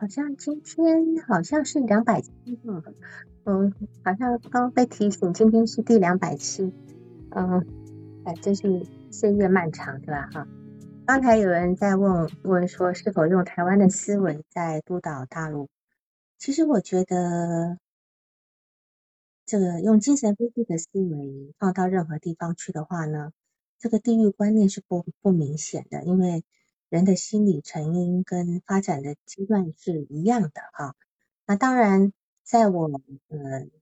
[0.00, 2.30] 好像今天好像是两百七，
[3.44, 3.74] 嗯，
[4.04, 6.72] 好像刚被提醒今天是第两百七，
[7.30, 7.66] 嗯，
[8.24, 10.28] 哎，真是岁月漫长，对吧？
[10.32, 10.46] 哈，
[11.04, 15.68] 刚才有人在问问说是否用台湾的思维在督导大陆，
[16.38, 17.78] 其实我觉得
[19.46, 23.32] 这个用精神分析的思维放到任何地方去的话呢，
[23.80, 26.44] 这个地域观念是不不明显的，因为。
[26.88, 30.94] 人的心理成因跟发展的阶段是一样的哈。
[31.46, 32.12] 那当然，
[32.44, 32.86] 在我
[33.28, 33.38] 呃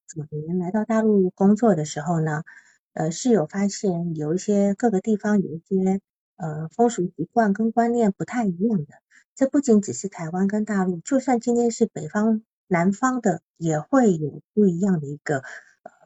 [0.06, 2.42] 早年来到大陆工作的时候呢，
[2.94, 6.00] 呃是有发现有一些各个地方有一些
[6.36, 8.94] 呃风俗习惯跟观念不太一样的。
[9.36, 15.44] 这不仅只是台湾跟大陆，就算今天是北方南方的，也会有不一样的一个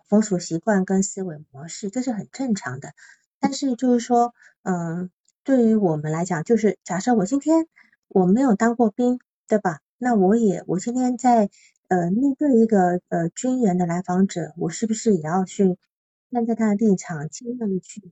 [0.09, 2.93] 风俗习惯跟思维模式，这是很正常的。
[3.39, 5.11] 但是就是说，嗯。
[5.45, 7.67] 对于我们来讲，就是假设我今天
[8.09, 9.81] 我没有当过兵，对吧？
[9.99, 11.51] 那我也我今天在
[11.89, 15.79] 呃面对一个呃军人的来访者，我是不是也要去
[16.31, 18.03] 站在他的立场，尽量的去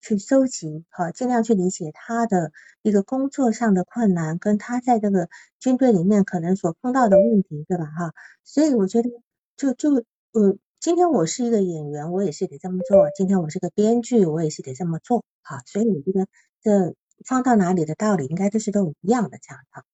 [0.00, 5.28] 去收集，哈，尽量去理解他的一个工作上的困难，跟他在这个
[5.58, 7.86] 军队里面可能所碰到的问题，对吧？
[7.86, 8.12] 哈，
[8.44, 9.10] 所以我觉得
[9.56, 10.56] 就就呃。
[10.78, 13.10] 今天我是一个演员，我也是得这么做。
[13.16, 15.24] 今天我是个编剧，我也是得这么做。
[15.42, 16.28] 好，所以我觉得
[16.66, 19.84] 这放到哪里的道理，应该都是都一样的这样哈。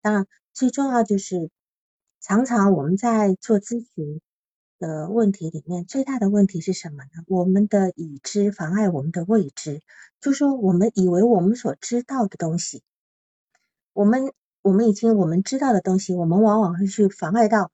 [0.00, 1.50] 当然，最重要就是
[2.20, 4.20] 常常我们在做咨询
[4.78, 7.24] 的问题里面，最大的问题是什么呢？
[7.26, 9.80] 我们的已知妨碍我们的未知，
[10.20, 12.84] 就说我们以为我们所知道的东西，
[13.92, 17.72] 我们我们已经我们知道的东西，我们往往会去妨碍到。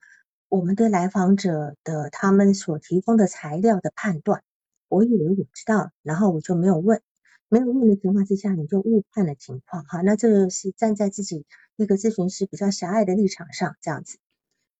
[0.48, 4.44] 我们对来访者的他们所提供的材料的判断，
[4.88, 7.02] 我以为我知道了，然后我就没有问，
[7.48, 14.18] 没有问的情况之下，你就误判了情况，哈，那这个是站在自己一个咨询师比较狭隘的立场上这样子。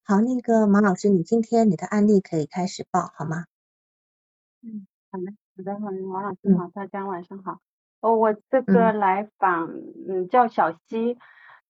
[0.02, 3.44] 好，那个马老师，你今天你的案例可以开始报好吗？
[4.62, 7.60] 嗯，好的，好的，好的，王老师好，大家晚上好。
[8.00, 9.68] 哦，我这个来访，
[10.08, 11.18] 嗯，叫小西，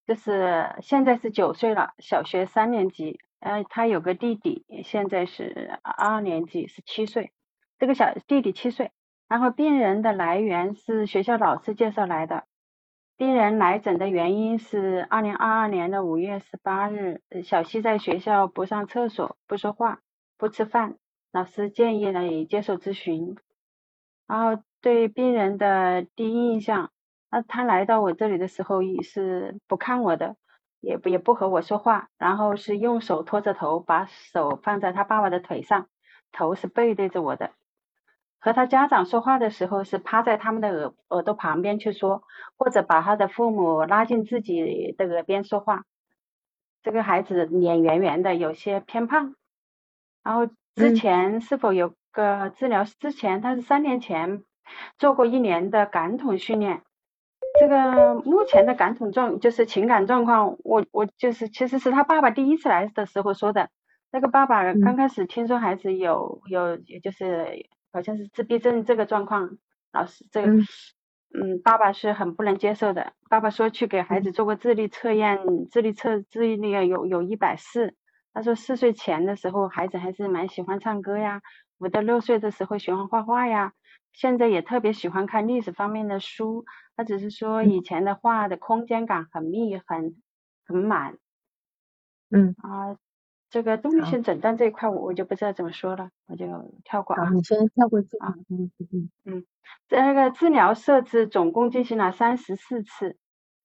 [0.07, 3.21] 就是现在是九岁了，小学三年级。
[3.39, 7.33] 呃，他有个弟弟，现在是二年级，是七岁。
[7.79, 8.93] 这个小弟弟七岁。
[9.29, 12.45] 然后病人的来源是学校老师介绍来的。
[13.17, 20.01] 病人来诊的原因是二零二二年的五月十八日，小西在学校不上厕所、不说话、
[20.37, 20.97] 不吃饭，
[21.33, 23.37] 老师建议呢也接受咨询。
[24.27, 26.91] 然后对病人的第一印象，
[27.31, 30.37] 那他来到我这里的时候也是不看我的。
[30.83, 35.89] 也不也不和我说话，然后是用手托着头，把手放在他爸爸的腿上，
[36.31, 37.51] 头是背对着我的。
[38.47, 42.23] 和他家长说话的时候是趴在他们的耳耳朵旁边去说，
[42.57, 45.83] 或者把他的父母拉进自己的耳边说话。
[46.81, 49.35] 这个孩子脸圆圆的，有些偏胖。
[50.23, 52.85] 然后之前是否有个治疗？
[52.85, 54.45] 之前他是三年前
[54.97, 56.83] 做过一年的感统训练。
[57.59, 63.71] 这个目前的感统状就是情感状况，我我就是其实是他爸爸第一次来的时候说的。
[64.13, 69.57] 那个爸爸刚开始听说孩子有有，也就是好像是自闭症这个状况，
[69.91, 70.53] 老师这个
[71.33, 73.15] 嗯，爸爸是很不能接受的。
[73.31, 75.39] 爸爸说去给孩子做过智力测验，
[75.71, 77.95] 智力测智力有有一百四。
[78.35, 81.41] 他说四岁前的时候孩子还是蛮喜欢唱歌呀，
[81.79, 83.73] 五到六岁的时候喜欢画画呀，
[84.13, 86.67] 现在也特别喜欢看历史方面的书。
[86.97, 90.17] 他只是说以前的画的空间感很密很
[90.67, 91.17] 很满，
[92.31, 92.99] 嗯啊，
[93.49, 96.47] 这个动力性诊断这一块我我就不知道怎么说了，我就
[96.85, 97.31] 跳过啊。
[97.31, 98.35] 你先跳过去啊。
[98.51, 99.45] 嗯嗯嗯，
[99.89, 103.17] 这个治疗设置总共进行了三十四次，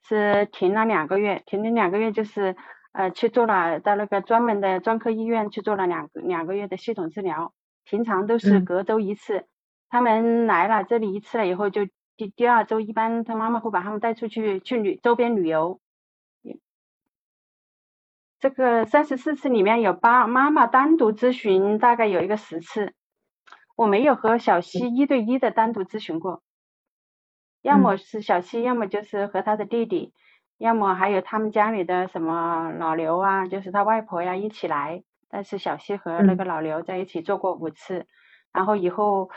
[0.08, 2.56] 是停了两个月，停了两个月就是
[2.92, 7.54] 呃去做了到那个专门的专科医院去做了两个两个月的系统治疗，
[7.84, 9.46] 平常都是隔周一次，
[9.90, 11.88] 他们来了这里一次了以后就。
[12.18, 15.80] 第第二周，一般他妈妈会把他们带出去去旅周边旅游。
[18.42, 22.96] 这个三十四次里面有八妈妈单独咨询，大概有一个十次。
[23.76, 26.42] 我没有和小西一对一的单独咨询过，
[27.62, 30.12] 要么是小西，要么就是和他的弟弟，
[30.58, 35.04] 要么还有他们家里的什么老刘啊，就是他外婆呀一起来。
[35.30, 38.08] 但是小西和那个老刘在一起做过五次。
[38.54, 39.30] 然后以后，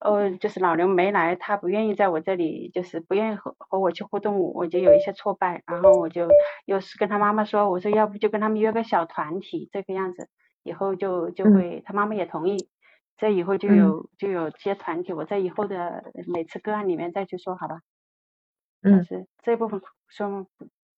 [0.00, 5.62] 呃，就是老刘没来，他不愿意在我这里，就是不愿意和和我去互动，我就有一些挫败。
[5.66, 6.28] 然后我就
[6.64, 10.28] 又是跟他妈妈说，我说要不就跟他们约个小团体这个样子，
[10.62, 12.68] 以后就就会，他妈妈也同意，
[13.16, 17.80] 这以后就有就有接团体，我在以后的每次个案里面再去说，好吧？
[18.82, 19.02] 嗯。
[19.04, 20.46] 是这部分说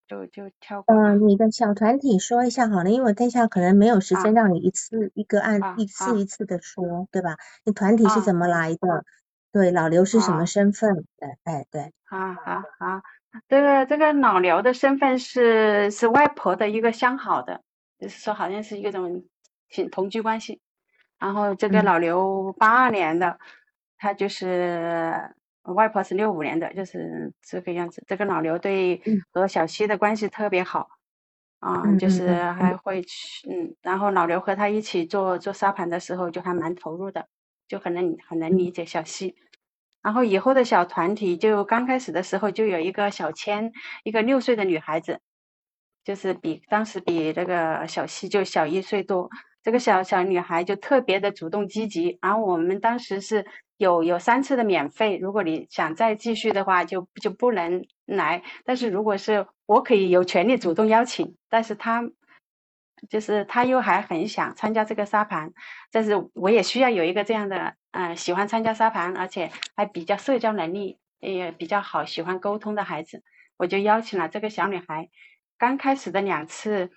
[0.09, 0.93] 就就跳过。
[0.93, 7.37] 嗯，你的小团体说一下好了，因为我等下可能没有时间让你一次一个案一次一次的说，对吧？
[7.63, 9.05] 你团体是怎么来的？
[9.51, 11.05] 对，老刘是什么身份？
[11.17, 11.93] 对，哎，对。
[12.05, 13.01] 好好好，
[13.47, 17.61] 这个这个老刘的身份是是外婆的一个相好的，
[17.99, 19.23] 就是说好像是一种
[19.69, 20.59] 同同居关系。
[21.19, 23.39] 然后这个老刘八二年的，
[23.97, 25.35] 他就是
[25.73, 28.03] 外婆是六五年的，就是这个样子。
[28.07, 29.01] 这个老刘对
[29.31, 30.87] 和小西的关系特别好，
[31.59, 37.27] 啊，就是还会去，嗯，然后老刘和他一起做做沙盘的时候，就还蛮投入的，
[37.67, 39.35] 就很能很能理解小西。
[40.01, 43.71] 然后以后的小团体，就刚开始的时候就有一个小千，
[44.03, 45.19] 一个六岁的女孩子，
[46.03, 49.29] 就是比当时比那个小西就小一岁多。
[49.69, 53.45] 这个小小女孩就特别的主动积极，然后我们当时是
[53.77, 58.41] 有有三次的免费，如果你想再继续的话，就就不能来。
[58.65, 62.03] 但是如果是我可以有权利主动邀请，但是她
[63.07, 65.53] 就是她又还很想参加这个沙盘，
[65.91, 73.21] 但是我也需要有一个这样的，嗯，喜欢参加沙盘，而且还比较社交能力也比较好，喜欢沟通的孩子，
[73.55, 75.09] 我就邀请了这个小女孩。
[75.59, 76.89] 刚开始的两次，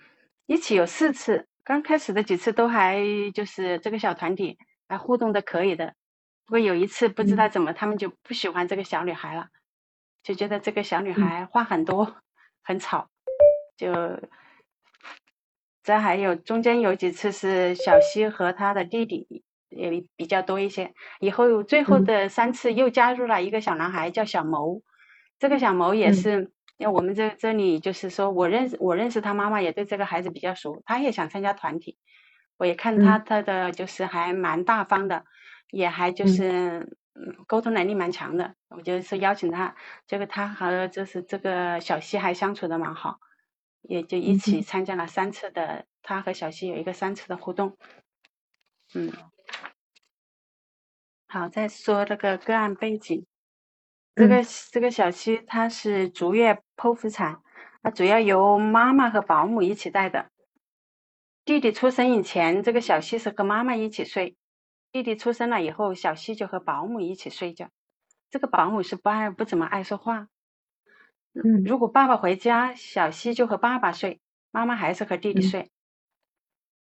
[0.47, 1.49] 一起有四次。
[1.64, 3.00] 刚开始的几次都还
[3.32, 5.94] 就是这个小团体还互动的可以的，
[6.44, 9.47] 不过有一次不知道怎么他们就不喜欢这个小女孩了，
[10.23, 12.17] 就觉得这个小女孩话很多，
[12.62, 13.09] 很吵，
[13.76, 13.93] 就
[15.85, 24.82] 这还有中间有几次是小西和他的弟弟也比较多一些，以后最后的三次又加入了一个小男孩叫小谋，
[25.38, 26.50] 这个小谋也是。
[26.82, 31.96] 因为我们这这里就是说，我认识我认识他妈妈，也对这个孩子比较熟，他也想参加团体。
[32.56, 35.25] 我也看他他的就是还蛮大方的，
[35.70, 36.96] 也还就是
[37.46, 38.56] 沟通能力蛮强的。
[38.69, 39.76] 我就是邀请他，
[40.08, 43.20] 这个他和就是这个小西还相处的蛮好，
[43.82, 47.76] 也就一起参加了三次的，他和小西有一个三次的互动。
[48.94, 49.12] 嗯，
[51.28, 53.25] 好，再说这个个案背景。
[54.14, 57.41] 这个这个小七他是足月剖腹产，
[57.82, 60.31] 他主要由妈妈和保姆一起带的。
[61.44, 64.37] 弟弟出生以前，这个小西是和妈妈一起睡。
[64.93, 67.70] 弟弟出生了以后，小西就和保姆一起睡觉。
[68.31, 70.29] 这个保姆是不爱不怎么爱说话。
[71.32, 74.20] 嗯，如果爸爸回家，小西就和爸爸睡，
[74.50, 75.70] 妈妈还是和弟弟睡。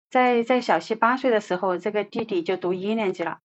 [0.10, 3.40] 在在小西八岁的时候，这个弟弟就读一年级了。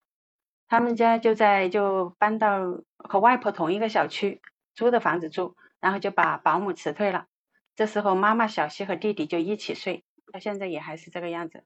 [0.73, 4.41] 他们家就在就搬到和外婆同一个小区
[4.75, 7.27] 租的房子住，然后就把保姆辞退了。
[7.77, 10.03] 这时候妈妈小西和弟弟就一起睡，
[10.33, 11.65] 到现在也还是这个样子。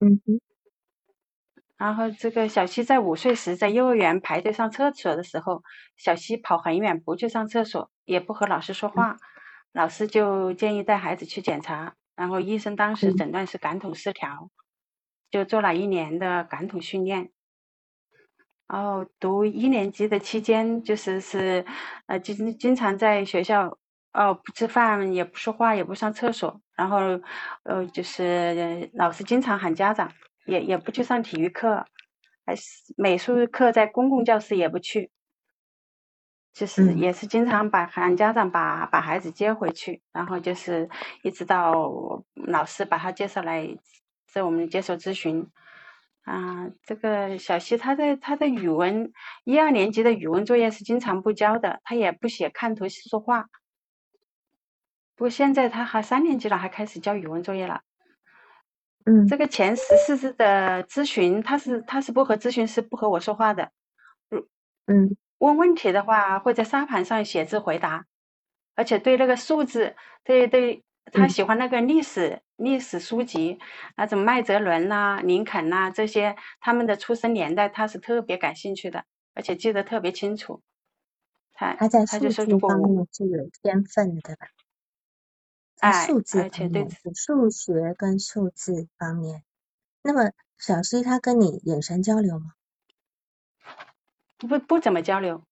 [0.00, 0.40] 嗯哼。
[1.76, 5.62] 然后这个小西在五岁时在幼儿园排队上厕所的时候，
[5.96, 9.16] 小西跑很远不去上厕所，也不和老师说话，
[9.70, 14.50] 老师就建议带孩子去检查，然后医生当时诊断是感统失调，
[15.30, 17.30] 就做了一年的感统训练。
[18.68, 21.64] 然后读一年级的期间，就是是，
[22.06, 23.78] 呃，经经常在学校，
[24.12, 26.98] 哦，不吃饭，也不说话，也不上厕所，然后，
[27.62, 30.12] 呃，就是老师经常喊家长，
[30.44, 31.82] 也也不去上体育课，
[32.44, 35.10] 还是美术课在公共教室也不去，
[36.52, 40.86] 就是也是经常把喊家长把把孩子接回去，然后就是
[41.22, 43.66] 一直到老师把他介绍来，
[44.30, 45.48] 在我们接受咨询。
[46.28, 49.12] 啊，这个小西他在他的语文
[49.44, 53.46] 一二年级的语文作业是经常不交的，他也不写看图说话。
[55.16, 57.80] 不过现在他还三年级了，还开始交语文作业了。
[59.06, 63.72] 嗯，这个前十四次的咨询，他是他是不和咨询师不和我说话的。
[64.86, 68.04] 嗯，问问题的话会在沙盘上写字回答，
[68.74, 70.84] 而且对那个数字，对对。
[71.12, 73.58] 他喜欢那个历史历史书籍，
[73.96, 80.62] 那种麦哲伦呐、林肯呐这些，他们的出生年代他是特别感兴趣的，而且记得特别清楚。
[81.52, 84.48] 他他在数字方面是有天分的吧？
[85.80, 89.44] 哎，数字而且对数学跟数字方面，
[90.02, 92.52] 那么小西他跟你眼神交流吗？
[94.38, 95.44] 不不怎么交流，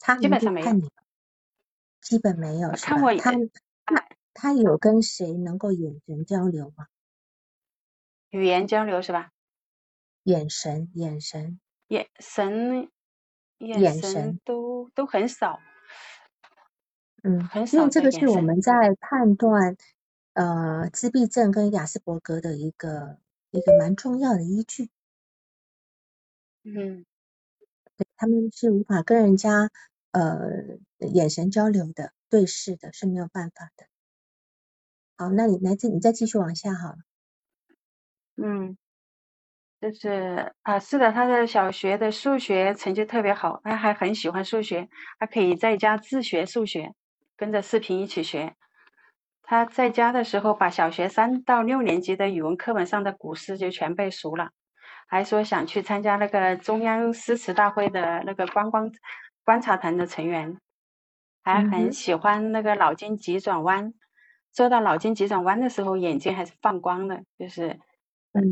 [0.00, 0.76] 他基本上没有，
[2.00, 3.32] 基本没有，看我他
[4.36, 4.52] 他。
[4.52, 6.86] 有跟谁能够眼神交流吗？
[8.30, 9.32] 语言交流是吧？
[10.24, 12.90] 眼神，眼神，眼神，
[13.58, 15.60] 眼神都都很少。
[17.22, 17.78] 嗯，很少。
[17.78, 19.76] 因为这个是我们在判断
[20.32, 23.18] 呃自闭症跟雅斯伯格的一个
[23.50, 24.90] 一个蛮重要的依据。
[26.64, 27.06] 嗯，
[27.96, 29.70] 对他们是无法跟人家
[30.10, 32.12] 呃眼神交流的。
[32.28, 33.86] 对视的，是没有办法的。
[35.16, 36.96] 好，那你来这你再继续往下好了。
[38.36, 38.76] 嗯，
[39.80, 46.92] 就是啊，是的，他的小学的数学成绩特别好，他还很喜欢数学，他可以在家自学数学，
[47.34, 48.54] 跟着视频一起学。
[49.42, 54.50] 他在家的时候，把小学三到六年级的语文课本上的古诗就全背熟了，
[55.06, 58.92] 还说想去参加那个中央诗词大会的那个观光
[59.44, 60.58] 观察团的成员，
[61.42, 63.94] 还很喜欢那个脑筋急转弯。
[64.56, 67.78] 做到脑筋急转弯的时候，眼睛还是放光的，就是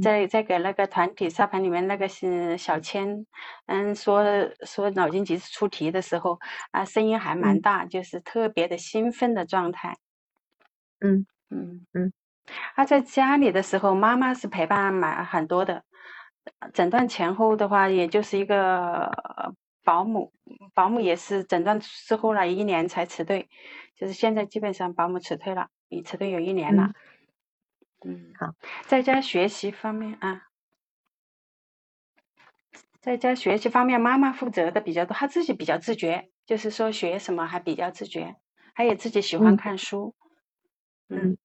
[0.03, 3.25] 在在给那个团体沙盘里面那个是小千，
[3.65, 4.23] 嗯，说
[4.67, 6.39] 说脑筋急出题的时候
[6.73, 9.97] 啊，声音还蛮大，就是特别的兴奋的状态。
[11.01, 12.13] 嗯嗯嗯。
[12.77, 15.85] 他在家里的时候，妈妈是陪伴蛮很多的，
[16.75, 19.11] 诊断前后的话，也就是一个
[19.83, 20.31] 保姆，
[20.75, 23.49] 保姆也是诊断之后了一年才辞退，
[23.97, 25.69] 就是现在基本上保姆辞退了。
[25.95, 26.93] 你辞退有一年了，
[28.05, 30.49] 嗯，好，在家学习方面啊，
[33.01, 38.35] 在家学习方面，妈妈负责的比较多，她自己比较自觉，就是说学什么还比较自觉，
[38.75, 40.17] 还有自己喜欢看书，
[41.09, 41.39] 嗯，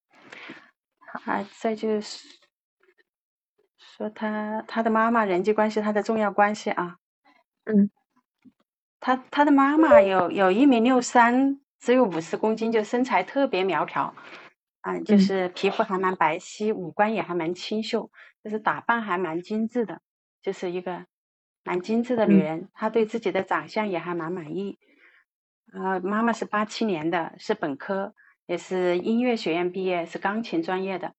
[0.99, 2.27] 好，再就是
[3.77, 6.97] 说他他的妈妈人际关系，他的重要关系啊，
[7.65, 7.91] 嗯，
[8.99, 11.61] 他他的妈妈有有一米六三。
[11.79, 14.13] 只有五十公斤，就身材特别苗条，
[14.81, 18.11] 啊，就是皮肤还蛮白皙，五官也还蛮清秀，
[18.43, 20.01] 就是打扮还蛮精致的，
[20.41, 21.05] 就是一个
[21.63, 22.69] 蛮精致的女人。
[22.73, 24.77] 她对自己的长相也还蛮满意。
[25.71, 28.13] 呃，妈妈是八七年的，是本科，
[28.45, 31.13] 也是音乐学院毕业，是钢琴专业的，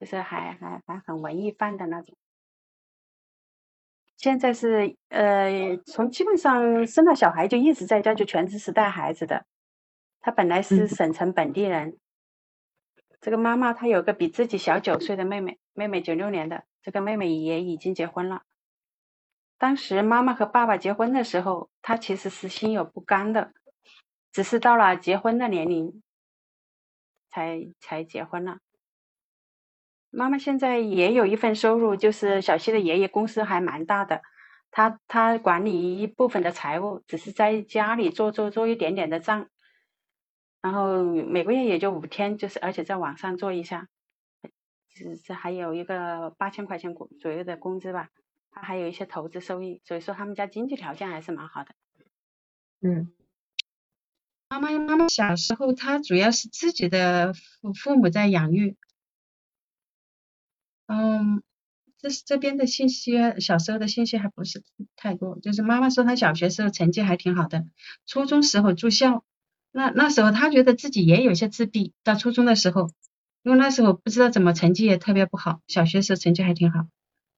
[0.00, 2.16] 就是还还还很文艺范的那种。
[4.16, 9.46] 现在是呃，从基本上生了小孩就一直在家，就全职是带孩子的。
[10.20, 11.98] 他本来是省城本地人，
[13.20, 18.42] 这个妈妈她有个比自己小九岁的妹妹，妹妹九六年的，这个妹妹也已经结婚了。
[19.58, 23.52] 当时妈妈和爸爸结婚的时候，她其实是心有不甘的，
[24.32, 26.02] 只是到了结婚的年龄，
[27.28, 28.58] 才才结婚了。
[30.10, 34.22] 妈妈现在也有一份收入，就是小西的爷爷公司还蛮大的，
[34.70, 39.48] 他他管理一部分的财务，只是在家里做做做一点点的账。
[40.60, 43.88] 然后每个月也就五天，就是而且在网上做一下，
[44.88, 48.10] 是是还有一个八千块钱左左右的工资吧，
[48.50, 51.74] 他还有一些投资收益，所以说他们家经济条件还是蛮好的。
[52.80, 53.12] 嗯，
[54.48, 58.76] 妈妈妈妈小时候，她主要是自己的父父母在养育。
[60.86, 61.42] 嗯，
[61.98, 64.64] 这是这边的信息，小时候的信息还不是
[64.96, 67.64] 太多，就是妈妈说她小学时候成绩还挺好的，
[68.06, 69.24] 初中时候住校。
[69.70, 72.90] 那那时候他觉得自己也有些自闭，到初中的时候，
[73.42, 76.86] 因为那时候不知道怎么成绩也特别不好，小学时候成绩还挺好，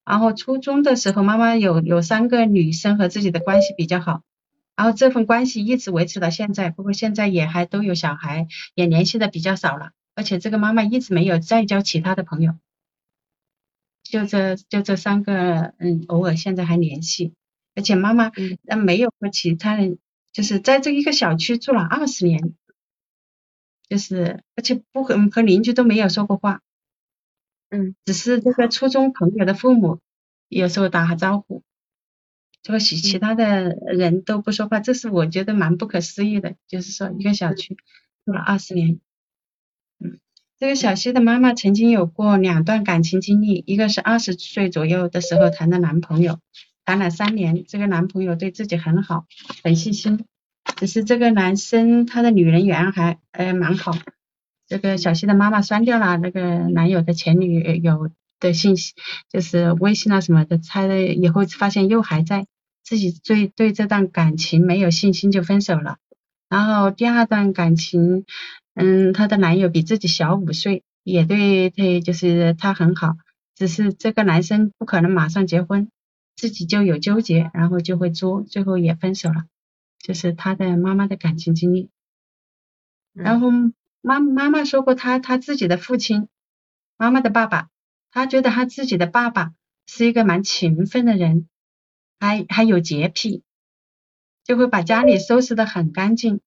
[0.04, 4.22] 然后初中的时候妈妈有有三个女生和自己的关系比较好，
[4.76, 12.54] 然后这份关系一直维持到现在，不过现在也还都有小孩，也联系的比较少了，而且这个妈妈一直没有再交其他的朋友，
[14.04, 17.34] 就这就这三个嗯偶尔现在还联系，
[17.74, 18.28] 而且妈妈
[18.66, 19.98] 嗯没有和其他人。
[20.32, 22.54] 就是在这一个小区住了二十年，
[23.88, 26.62] 就是而且不和和邻居都没有说过话，
[27.70, 30.00] 嗯，只是这个初中朋友的父母
[30.48, 31.64] 有时候打下招呼，
[32.62, 36.54] 这个其其他的人都不说话，这是我觉得蛮不可思议的。
[36.68, 37.76] 就是说一个小区
[38.24, 39.00] 住了二十年，
[39.98, 40.20] 嗯，
[40.58, 46.38] 这个小西的妈妈曾经有过两段感情经历，一个是二十岁左右的时候谈的男朋友。
[46.90, 49.24] 谈了三年，这个男朋友对自己很好，
[49.62, 50.24] 很细心。
[50.74, 53.96] 只是这个男生他的女人缘还呃蛮好。
[54.66, 58.94] 这个小西的妈妈删掉了那个男友的前女友的信息，
[59.28, 60.58] 就是微信啊什么的。
[60.58, 62.46] 他以后发现又还在，
[62.82, 65.98] 自己对对这段感情没有信心就分手了。
[66.48, 68.24] 然后第二段感情，
[68.74, 73.14] 嗯，她的男友比自己小五岁，也对他就是他很好，
[73.54, 75.88] 只是这个男生不可能马上结婚。
[76.40, 79.44] 自己就有纠结，然后就会作，最后也分手了。
[79.98, 81.90] 就是他的妈妈的感情经历。
[83.12, 83.50] 然后
[84.00, 86.28] 妈妈妈说过，他他自己的父亲，
[86.96, 87.68] 妈妈的爸爸，
[88.10, 89.52] 他觉得他自己的爸爸
[89.84, 91.46] 是一个蛮勤奋的人，
[92.18, 93.42] 还还有洁癖，
[94.42, 96.40] 就会把家里收拾的很干净。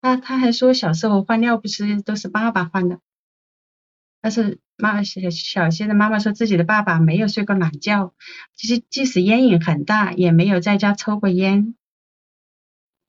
[0.00, 2.98] 他他还说小时候换尿不湿都是爸爸换的，
[4.22, 4.58] 但是。
[4.78, 8.14] 妈妈小小新的妈妈说自己的爸爸没有睡过懒觉，
[8.56, 11.76] 即使即使烟瘾很大，也没有在家抽过烟。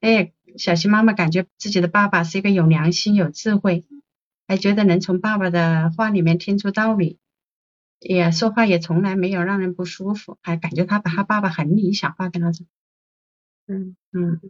[0.01, 3.85] 哎，小希妈妈感觉自己的爸爸是一个有良心、有智慧，
[4.47, 7.17] 还觉得能从爸爸的话里面听出道理，
[7.99, 12.67] 也说话也从来没有让人不舒服，还感觉他把他爸爸很理想化的那种。
[13.65, 14.41] 嗯嗯，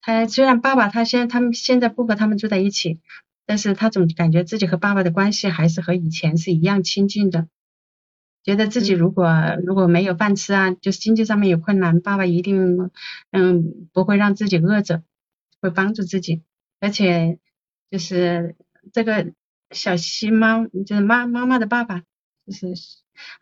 [0.00, 2.98] 他虽然爸爸他现在他们现在不和他们住在一起，
[3.52, 7.48] 但是他总感觉自己和爸爸的关系还是和以前是一样亲近的。
[8.42, 9.30] 觉得自己如果
[9.62, 12.90] 如果没有饭吃啊，就是经济上面有困难，爸爸一定
[13.30, 15.02] 嗯不会让自己饿着，
[15.60, 16.42] 会帮助自己，
[16.80, 17.38] 而且
[17.90, 18.56] 就是
[18.90, 19.34] 这个
[19.70, 22.04] 小西妈就是妈妈妈的爸爸，
[22.46, 22.72] 就是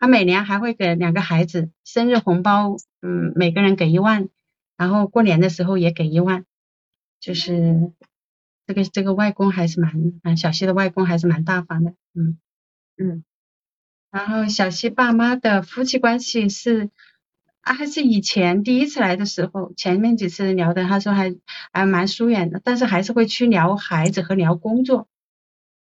[0.01, 4.29] 他每年还会给两个孩子生日红包，嗯每个人给一万，
[4.77, 6.47] 然后过年的时候也给一万，
[7.21, 7.93] 就是
[8.71, 12.39] 这个这个外公还是蛮啊小西的外公还是蛮大方的，嗯
[12.97, 13.25] 嗯。
[14.13, 16.89] 然后小西爸妈的夫妻关系是，
[17.63, 21.35] 啊还是以前第一次来的时候，前面几次聊的，他说还
[21.73, 25.09] 还蛮疏远的，但是还是会去聊孩子和聊工作。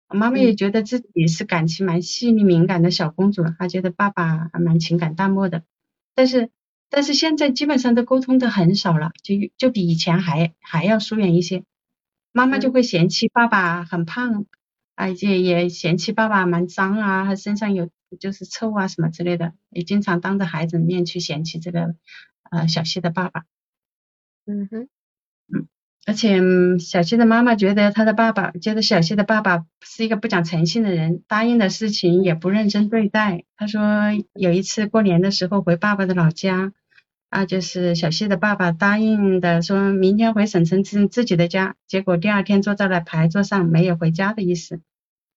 [0.09, 5.63] 妈妈也觉得自己是感情蛮细腻敏感的小公主，她觉得爸爸还蛮情感淡漠的，
[6.15, 6.49] 但是
[6.89, 11.65] 但是现在基本上都沟通的很少了，就就比以前还还要疏远一些。
[12.33, 14.47] 妈妈就会嫌弃爸爸很胖，
[14.95, 17.89] 啊也也嫌弃爸爸蛮脏啊，他身上有。
[18.21, 21.95] 就是臭啊什么之类的，也经常当着孩子面去嫌弃这个
[22.51, 23.45] 呃小希的爸爸。
[24.45, 24.89] 嗯哼，
[25.51, 25.67] 嗯，
[26.05, 26.39] 而且
[26.79, 33.45] 小希的妈妈觉得他的爸爸，觉得小希的爸爸是一个不讲诚信的人，答应的事情也不认真对待。
[33.57, 33.83] 他说
[34.35, 36.75] 有一次过年的时候回爸爸的老家，
[37.33, 44.83] 啊就是小西的爸爸答应的说明天回省城自自己的家，结果第二天坐在了牌桌上没有回家的意思，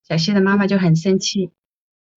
[0.06, 1.52] 小希的妈妈就很生气。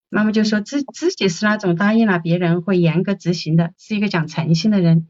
[0.08, 5.08] 妈妈就说自自己是那种答应了别人会严格执行的，是一个讲诚信的人。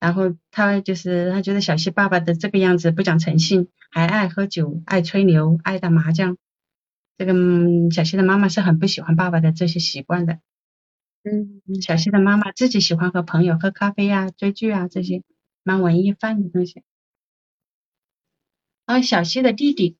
[0.00, 6.38] 然后他就是他觉得小希爸爸的这个样子不讲诚信，还爱喝酒、爱吹牛、爱打麻将。
[7.18, 10.38] 这个嗯小希的妈妈是很不喜欢爸爸的这些习惯的。
[11.28, 15.24] 嗯，小溪的妈妈自己喜欢和朋友喝咖啡啊、追剧啊这些
[15.64, 16.84] 蛮文艺范的东西。
[18.86, 19.96] 然后小溪的弟弟，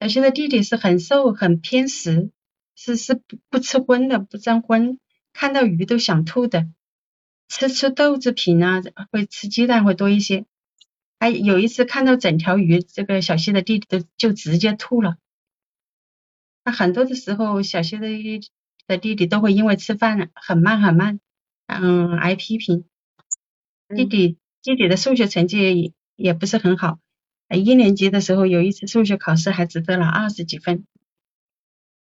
[0.00, 2.30] 小溪的弟弟是很瘦、很偏食。
[2.76, 4.98] 是是不不吃荤的，不沾荤，
[5.32, 6.66] 看到鱼都想吐的，
[7.48, 10.44] 吃吃豆制品啊，会吃鸡蛋会多一些。
[11.20, 15.18] 还有一次看到整条鱼，这个小溪的弟弟都就直接吐了。
[16.64, 18.08] 那很多的时候，小溪的
[18.86, 21.20] 的弟弟都会因为吃饭很慢很慢，
[21.66, 22.84] 嗯，挨批评。
[23.94, 26.98] 弟弟弟弟的数学成绩也不是很好，
[27.48, 30.84] 一年级的时候有一次数学考试还只得了二十几分。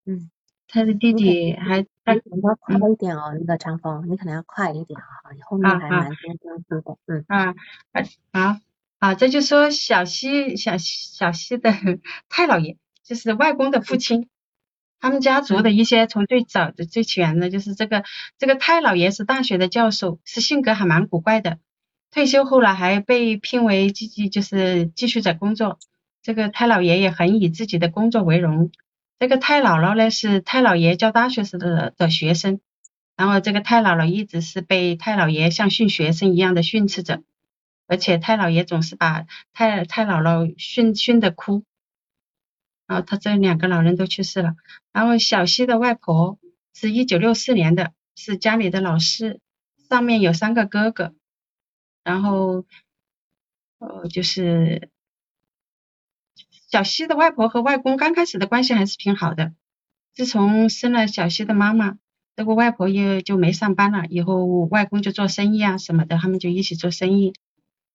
[0.04, 0.30] 嗯。
[0.66, 7.54] 他的弟弟还他可能要快一点哦，那个长风，你可能要快一点啊，你，后面还蛮多东西的，嗯啊
[8.32, 8.58] 好
[8.98, 11.70] 啊，这就说小西小小西的
[12.28, 14.28] 太姥爷，就是外公的父亲，
[15.04, 18.04] 他们家族的一些从最早的最起源的，就是这个
[18.38, 21.58] 这个太姥爷是大学的教授，是性格还蛮古怪的，
[22.10, 25.78] 退休后来还被聘为继继就是继续在工作，
[26.22, 28.70] 这个太姥爷也很以自己的工作为荣。
[29.18, 32.60] 这个太姥姥呢是太姥爷教大学时的的学生，
[33.14, 37.22] 然后这个太姥姥一直是被太姥爷像训学生一样的训斥着，
[37.86, 41.62] 而且太姥爷总是把太太姥姥训训的哭，
[42.86, 44.56] 然后他这两个老人都去世了，
[44.92, 46.38] 然后小西的外婆
[46.72, 49.40] 是一九六四年的，是家里的老师，
[49.88, 51.14] 上面有三个哥哥，
[52.02, 52.64] 然后
[53.78, 54.90] 呃就是。
[56.70, 59.52] 小西的外婆和外公刚开始的关系还是挺好的，
[60.12, 61.98] 自从生了小西的妈妈，
[62.34, 67.32] 这个外婆也就没上班了，以后外公就做生意啊什么的，他们就一起做生意。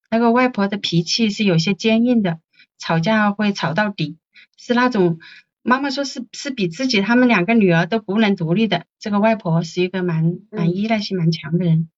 [0.10, 2.40] 那个外婆的脾气是有些坚硬的，
[2.78, 4.18] 吵架会吵到底，
[4.62, 5.20] 是那种
[5.64, 8.86] 妈妈说是是比自己他们两个女儿都不能独立的。
[9.00, 11.90] 这个外婆是一个蛮蛮依赖性蛮强的人，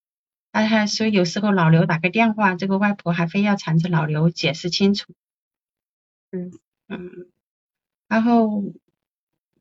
[0.52, 5.13] 哎还说有时候老刘打个电话，这个外婆还非要缠着老刘解释清楚。
[6.32, 6.52] 嗯。
[6.93, 7.28] 嗯，
[8.10, 8.65] 然后，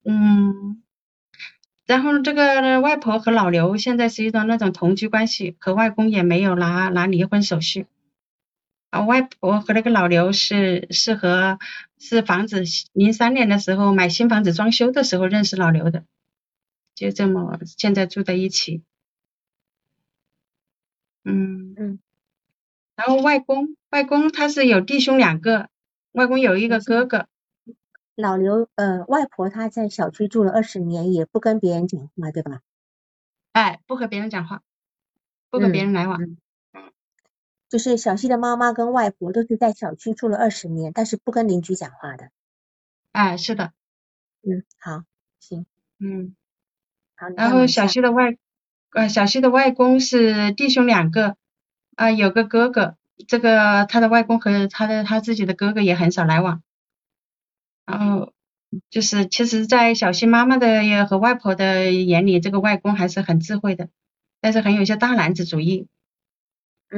[0.04, 0.82] 嗯，
[1.86, 7.86] 然后这个外婆和老刘现在是一种那种同居关系，和外公也没有拿拿离婚手续。
[8.90, 11.60] 啊，外婆和那个老刘是是和
[12.00, 16.04] 是房子零三年的时候买新房子装修的时候认识老刘的，
[16.96, 18.82] 就这么现在住在一起。
[21.22, 22.00] 嗯嗯，
[22.96, 25.68] 然后外公外公他是有弟兄两个。
[26.12, 27.28] 外公有一个哥哥，
[28.16, 32.62] 老刘，呃，外婆她在小区住了二十年，也不跟别人讲话，对吧？
[33.52, 34.62] 哎，不和别人讲话，
[35.50, 36.20] 不跟别人来往。
[36.20, 36.36] 嗯。
[37.70, 42.30] 就是小西的妈妈跟外婆都是在小区住了二十年，但是不跟邻居讲话的。
[43.12, 43.72] 哎，是的。
[44.42, 45.04] 嗯，好，
[45.38, 45.64] 行。
[46.00, 46.35] 嗯。
[47.16, 47.28] 好。
[47.28, 48.37] 然后小西的外，
[48.92, 51.37] 呃，小西的外公是弟兄两个，
[51.94, 52.96] 啊，有个哥哥。
[53.28, 56.62] 这个他的外公和他的他自己的哥哥也很少来往。
[57.87, 58.33] 然后
[58.88, 63.88] 就是，其实，在小西妈妈的和外婆的眼里，这个外公还是很智慧的，
[64.40, 65.87] 但是很有些大男子主义。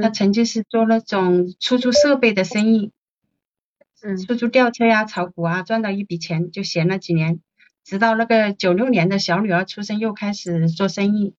[0.01, 2.93] 他曾经是做那种出租设备的生意，
[4.03, 7.41] 嗯，出租吊车呀、炒股啊，赚到一笔钱就闲了几年，
[7.85, 11.35] 直到那个九六年的小女儿出生，又开始做生意。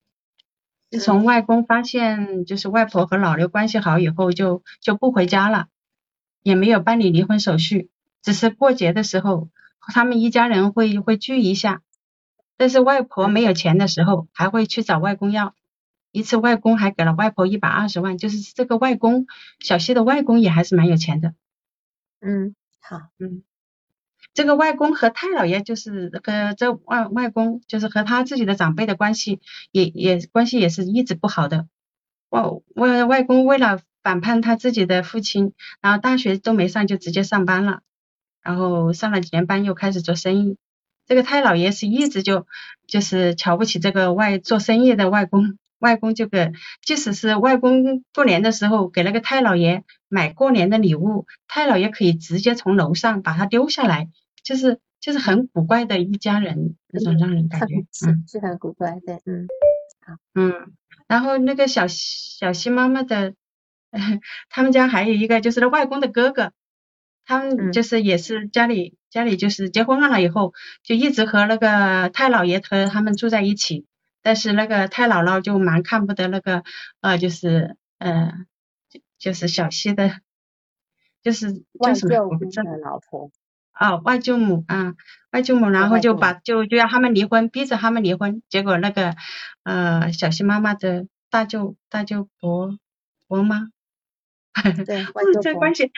[0.92, 5.68] 自从外公发现就是外婆和老刘关系好以后，就就不回家了，
[6.44, 7.90] 也没有办理离婚手续，
[8.22, 9.50] 只是过节的时候
[9.94, 11.82] 他们一家人会会聚一下，
[12.56, 15.56] 但是外婆没有钱的时候，还会去找外公要。
[16.14, 19.26] 一次外公还给了外婆一百二十万，就是这个外公
[19.60, 21.34] 小西的外公也还是蛮有钱的。
[22.22, 23.42] 嗯，好，嗯，
[24.34, 31.68] 这个外公和太姥爷就是那个这外外公就是和他自己的长辈的关系也也关系也是一直不好的。
[32.30, 32.44] 外
[32.76, 37.82] 外外公为了反叛他自己的父亲，然后大学都没上就直接上班了，
[38.44, 40.58] 然后上了几年班又开始做生意。
[41.08, 42.46] 这个太姥爷是一直就
[42.88, 45.58] 就是瞧不起这个外做生意的外公。
[45.84, 54.08] 外公就给，即使是外公过年的时候给那个太姥爷买过年的礼物，太姥爷可以直接从楼上把他丢下来，
[54.44, 57.76] 就是就是很古怪的一家人，那种让人感觉，
[58.08, 59.48] 嗯，是很古怪的，嗯，
[60.06, 60.54] 好，嗯，
[61.08, 63.34] 然后那个小小西妈妈的，
[64.50, 66.54] 他们家还有一个就是那外公的哥哥，
[67.26, 73.86] 他们就是也是家里家里就是结婚了以后，就一直和那个太姥爷和他们住在一起。
[74.24, 76.64] 但是那个太姥姥就蛮看不得那个，
[77.02, 78.32] 呃，就是呃，
[79.20, 80.20] 就是小西的，
[81.22, 83.30] 就是外舅母的老婆。
[83.80, 84.94] 哦，外舅母啊，
[85.32, 88.42] 外舅母，然后就把就就要他们离婚，逼着他们离婚。
[88.48, 89.16] 结果那个
[89.64, 92.78] 呃，小西妈妈的大舅大舅婆
[93.28, 93.70] 婆吗？
[94.86, 95.06] 对，
[95.42, 95.92] 这关系。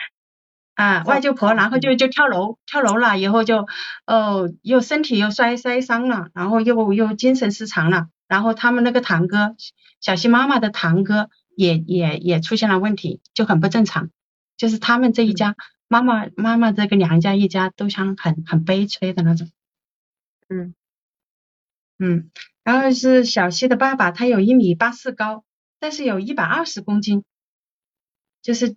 [0.74, 3.66] 啊，外舅婆，然后就就跳楼，跳楼了以后就，
[4.06, 8.08] 哦，又身体又摔摔伤了，然后又又精神失常了。
[8.28, 9.56] 然后他们那个堂哥，
[10.00, 14.10] 小西妈妈的堂哥也也也出现了问题，就很不正常。
[14.56, 15.54] 就是他们这一家，
[15.86, 19.50] 妈妈妈妈这个娘家一家都像很很悲催的那种。
[20.48, 20.74] 嗯
[21.98, 22.30] 嗯，
[22.62, 25.44] 然后是小西的爸爸，他有一米八四高，
[25.78, 27.24] 但是有一百二十公斤，
[28.42, 28.76] 就是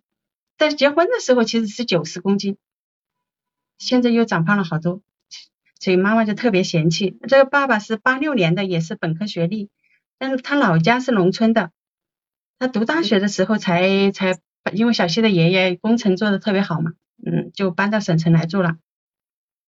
[0.58, 2.58] 在结婚的时候其实是九十公斤，
[3.78, 5.02] 现在又长胖了好多。
[5.80, 9.70] 所以妈妈就特别嫌弃这个爸爸是八六年的，也是本科学历，
[10.18, 11.72] 但是他老家是农村的，
[12.60, 14.38] 他读大学的时候才才
[14.74, 16.92] 因为小西的爷爷工程做的特别好嘛，
[17.26, 18.76] 嗯，就搬到省城来住了。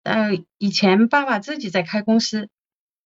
[0.05, 2.49] 呃，以前爸爸自己在开公司，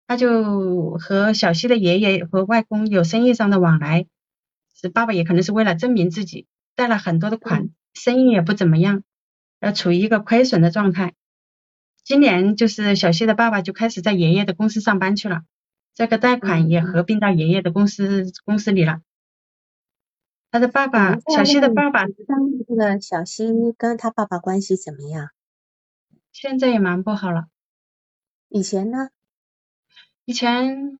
[0.06, 4.06] 他就和小西的爷爷和外公有生意上的往来，
[4.78, 9.02] 是爸爸也可能是为了证明自己，贷了很多的款，生意也不怎么样，
[9.60, 11.14] 呃，处于一个亏损的状态。
[12.04, 15.42] 今年就是小西的爸爸就开始在爷爷的公司上班去了，
[15.94, 19.00] 这个贷款也合并到爷爷的公司公司里了。
[20.50, 23.46] 他的爸爸，小西的爸爸，这个小西
[23.78, 25.30] 跟他爸爸关系怎么样？
[26.32, 27.46] 现在也蛮不好了。
[28.48, 29.10] 以前呢？
[30.24, 30.98] 以前，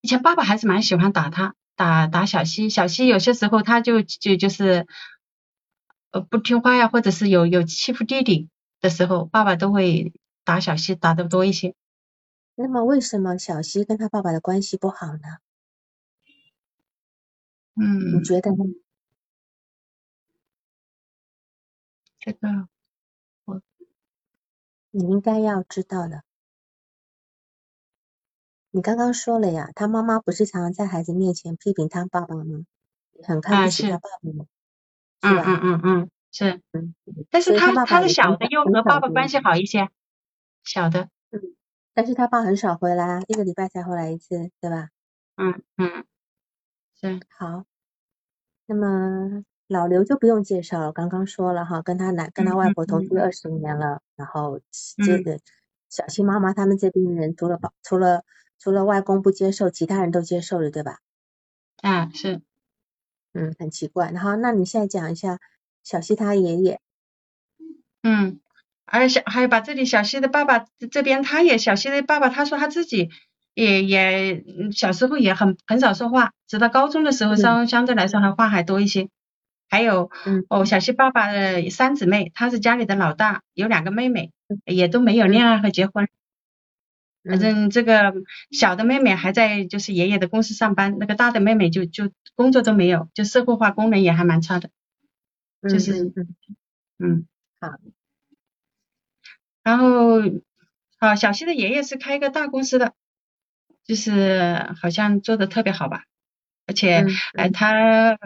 [0.00, 2.70] 以前爸爸还是蛮喜欢打他，打打小西。
[2.70, 4.86] 小西有些时候他就就就是
[6.12, 8.48] 呃不听话呀，或者是有有欺负弟弟。
[8.80, 10.12] 的时候，爸爸都会
[10.44, 11.74] 打小西，打的多一些。
[12.54, 15.38] 那么，为什么小西跟他爸爸的关系不好呢？
[17.76, 18.64] 嗯，你觉得呢？
[22.18, 22.68] 这个
[23.46, 23.62] 我
[24.90, 26.22] 你应该要知道的。
[28.72, 32.64] 你刚刚说了呀，他妈妈不是常常在孩子面前批评他爸爸吗？
[33.22, 34.46] 很看不起他爸爸吗？
[35.22, 36.10] 嗯嗯嗯嗯。
[36.32, 36.94] 是，嗯，
[37.28, 39.90] 但是他他的小的又和爸爸关系好一些，
[40.62, 41.56] 小的，嗯，
[41.92, 44.90] 但是他爸很少回来，一个礼拜才回来一次，对吧？
[45.36, 46.04] 嗯嗯，
[47.00, 47.64] 是，好，
[48.66, 54.60] 那么老刘就不用介绍了，刚刚说了哈，跟他奶跟他外婆同居二十年了，然后
[55.04, 55.40] 这个
[55.88, 58.24] 小新妈妈他们这边的人除了除了
[58.58, 61.00] 除了外公不接受，其他人都接受了，对吧？
[61.82, 62.40] 啊，是，
[63.32, 65.40] 嗯，很奇怪，然后那你现在讲一下。
[65.82, 66.80] 小西他爷爷，
[68.02, 68.40] 嗯，
[68.84, 73.10] 而小还有把这里小西的爸爸这边，他也小西的爸爸，他说他自己
[73.54, 79.08] 也也小时候也很很少说话，直到高中的时候稍相对来说还话还多一些。
[79.72, 80.10] 还有
[80.48, 84.32] 哦，小西爸爸的三姊妹，他是家里的老大，有两个妹妹，
[84.64, 86.08] 也都没有恋爱和结婚。
[87.22, 88.12] 反正这个
[88.50, 94.70] 小的妹妹还在就是爷爷的公司上班，那个大的妹妹就就工作都没有，就社会化功能也还蛮差的。
[95.68, 96.12] 就是
[96.98, 97.26] 嗯
[97.60, 97.72] 好，
[99.62, 100.20] 然后
[100.98, 102.94] 啊小西的爷爷是开一个大公司的，
[103.84, 106.04] 就是好像做的特别好吧，
[106.66, 108.16] 而且哎他。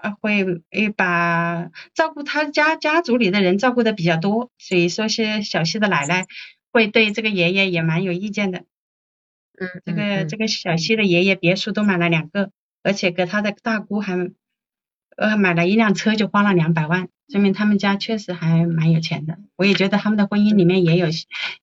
[0.00, 6.24] 啊，会会把照顾他家家族里的人照顾的比较多，所以说是小西的奶奶
[6.70, 8.64] 会对这个爷爷也蛮有意见的。
[9.58, 12.52] 嗯，这个这个小西的爷爷别墅都买了两个，
[12.84, 14.14] 而且给他的大姑还
[15.18, 19.36] 呃买了一辆车，就花了两百万，说明他们家确实还蛮有钱的。
[19.56, 21.08] 我也觉得他们的婚姻里面也有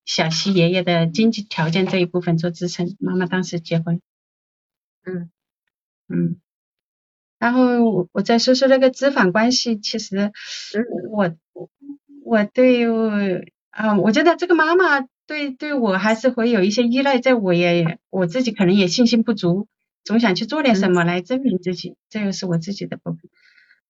[0.04, 2.98] 小西爷爷的经济条件这一部分做支撑。
[3.00, 4.02] 妈妈当时结婚，
[5.06, 5.30] 嗯
[6.10, 6.36] 嗯。
[7.40, 10.34] 然后我再说说那个资产关系，其实
[11.10, 11.34] 我
[12.24, 12.86] 我对
[13.70, 19.68] 啊，我觉得这个妈妈对对我还是会有一些依赖，在我也我自己可能也信心不足，
[20.04, 23.22] 总想去做点什么来证明自己，这个是我自己的部分。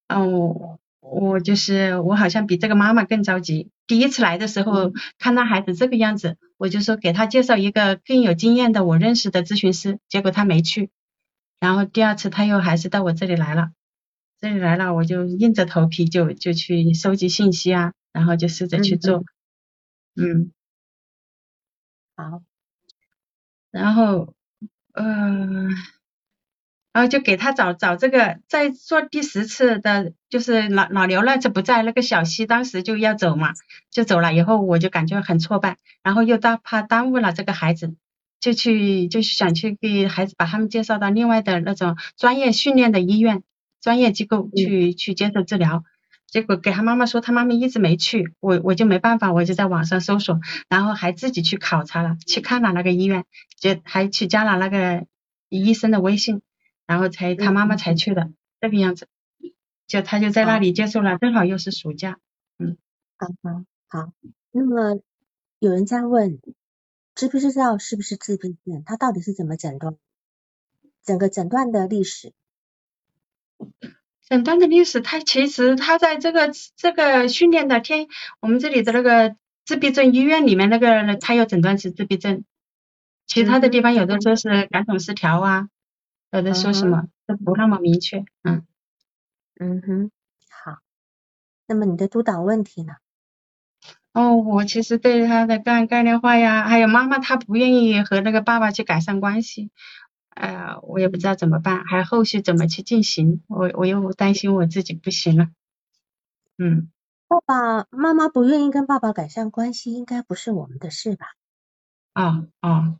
[0.08, 3.70] 嗯，我我就是我好像比这个妈妈更着急。
[3.86, 10.90] 第一次来的时候看到孩子这个样子，我就说给他介绍一个更有经验的我认识的咨询师，结果他没去。
[11.60, 13.70] 然后第二次他又还是到我这里来了，
[14.40, 19.24] 这里来了我就硬着头皮就就去收集信息啊，然后就试着去做，
[20.16, 20.52] 嗯，
[22.16, 22.42] 好，
[23.70, 24.34] 然后
[24.92, 25.68] 呃，
[26.96, 33.52] 然后就给他找找这个，在做第十次的，就是老老刘那次不在，那个小西当时就要走嘛，
[33.90, 37.94] 就走了以后我就感觉很挫败，然后又担怕耽误了这个孩子。
[38.40, 43.42] 就去就是想去给孩子把他们介绍到另外的那种专业训练的医院、
[43.82, 45.84] 专业机构去去接受治疗，
[46.30, 53.24] 结果给他妈妈说，他妈妈一直没去，我我就没办法，我就在网上搜索，然后还自己去考察了，去看了那个医院，
[53.60, 55.06] 就还去加了那个
[55.50, 56.40] 医生的微信，
[56.86, 59.08] 然后才他妈妈才去的这个样子，
[59.86, 62.18] 就他就在那里接受了，正好又是暑假，
[62.58, 62.76] 嗯，
[63.16, 64.12] 好好好，
[64.52, 65.00] 那么
[65.58, 66.40] 有人在问。
[67.14, 68.82] 知不知道是不是自闭症？
[68.84, 69.96] 他到底是怎么诊断？
[71.02, 72.34] 整个诊断的历史，
[74.28, 78.06] 诊断的历史，他其实他在这个这个训练的天，
[78.40, 82.44] 我们这里的那个自闭症医院里面那个，他有诊断是自闭症，
[83.26, 85.70] 其他的地方有的说是感统失调啊，
[86.36, 88.66] 有的说什么都不那么明确，嗯
[89.58, 90.10] 嗯哼，
[90.50, 90.78] 好，
[91.66, 92.96] 那么你的督导问题呢？
[94.12, 99.70] 哦，我其实对他的概概念化呀，还有妈妈她不愿意和那个爸爸去改善关系，
[100.34, 105.48] 呃，我也不知道怎么办，还后续怎么去进行，我我又担心我自己不行了。
[106.58, 106.90] 嗯，
[107.28, 111.26] 爸爸妈妈不愿意跟爸爸改善关系，应该不是我们的事吧？
[112.14, 112.96] 啊啊，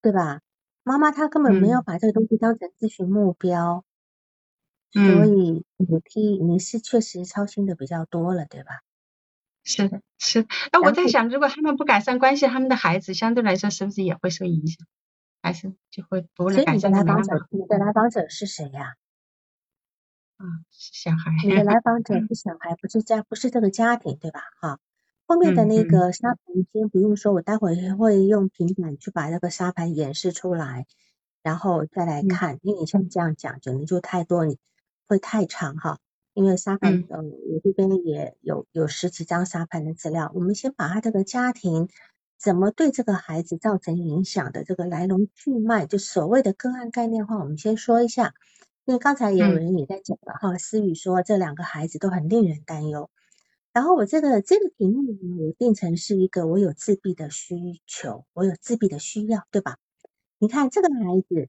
[0.00, 0.40] 对吧？
[0.82, 3.84] 妈妈她根本没有把这个东西当成咨询目标，
[4.92, 8.80] 所以你替你是确实操心的比较多了，对吧？
[9.62, 10.46] 是的，是。
[10.72, 14.86] 那，我在想，如果他们不改善关系，他们的孩子相对来说是不是也会受影响？
[15.42, 16.90] 还是就会不能改善？
[16.90, 18.94] 你的来访者，你的来访者是谁呀？
[20.38, 21.32] 啊，小孩。
[21.44, 24.40] 你的来访者是小孩，不是家，不是这个家庭，对吧？
[24.60, 24.78] 哈。
[25.30, 26.40] 后面的那个沙盘
[26.72, 30.86] 先不用说，我待会会用平板去把那个沙盘演示出来，
[31.40, 32.58] 然后再来看。
[32.62, 34.58] 因为你像这样讲，可能就太多，你
[35.06, 36.00] 会太长哈。
[36.34, 40.32] 因为沙盘，呃，我这边也有有十几张沙盘的资料。
[40.34, 41.88] 我们先把他这个家庭
[42.36, 48.34] 怎么对这个孩子造成影响的这个来龙去脉，就所谓的个案概念化，我们先说一下。
[48.84, 53.08] 因为刚才也有人也在讲了哈，思雨说这两个孩子都很令人担忧。
[53.72, 57.56] 然后我这个这个题目呢，我定成是一个我有自闭的需
[57.86, 59.76] 求，我有自闭的需要，对吧？
[60.38, 61.48] 你看这个孩子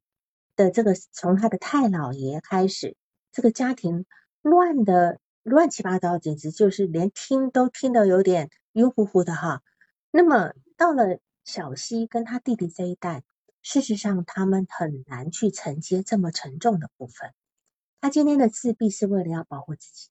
[0.55, 2.95] 的这个从他的太姥爷开始，
[3.31, 4.05] 这个家庭。
[4.43, 9.61] 乱的乱七八糟，简直就是连听都听得有点晕乎乎的哈。
[10.09, 13.21] 那么到了小西跟他弟弟这一代，
[13.61, 17.35] 事实上他们很难去承接这么沉重的部分。
[17.99, 20.09] 他今天的自闭是为了要保护自己，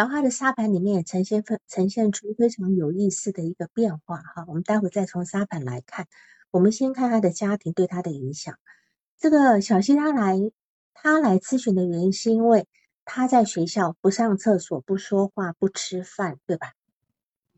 [0.00, 4.46] 然后他的沙盘里面也呈现分呈现出非常有意思的一个变化哈。
[4.48, 6.06] 我们待会再从沙盘来看，
[6.50, 8.58] 我们先看他的家庭对他的影响。
[9.18, 10.38] 这个小希他来
[10.94, 12.66] 他来咨询的原因是因为。
[13.04, 16.74] 他在学校不上厕所、不说话、不吃饭，对吧？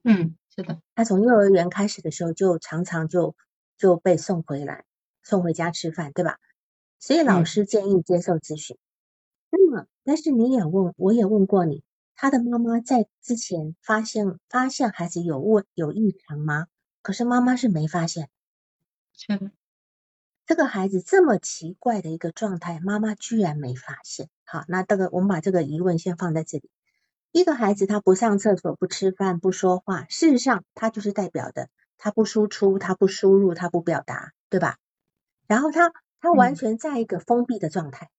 [0.02, 0.80] 嗯，是的。
[0.94, 3.36] 他从幼儿园开始的时候就常常就
[3.76, 4.84] 就被送回来，
[5.22, 6.38] 送回家吃饭，对吧？
[6.98, 8.78] 所以老师建议接受咨询。
[9.50, 11.82] 那么，但是你也问，我也问过你，
[12.22, 16.68] 他的妈妈在之前发现发现孩子有问有异常吗？
[17.02, 18.28] 可是妈妈是没发现。
[19.12, 19.50] 是的。
[20.46, 24.28] 这个孩子这么奇怪的一个状态，妈妈居然没发现。
[24.44, 26.70] 好，那这个我们把这个疑问先放在这里。
[27.32, 34.78] 一个孩子他不上厕所、不吃饭、不说话，事实上他就是代表的他不输出、他不输入、他不表达，对吧？
[35.48, 38.10] 然后他他完全在一个封闭的状态。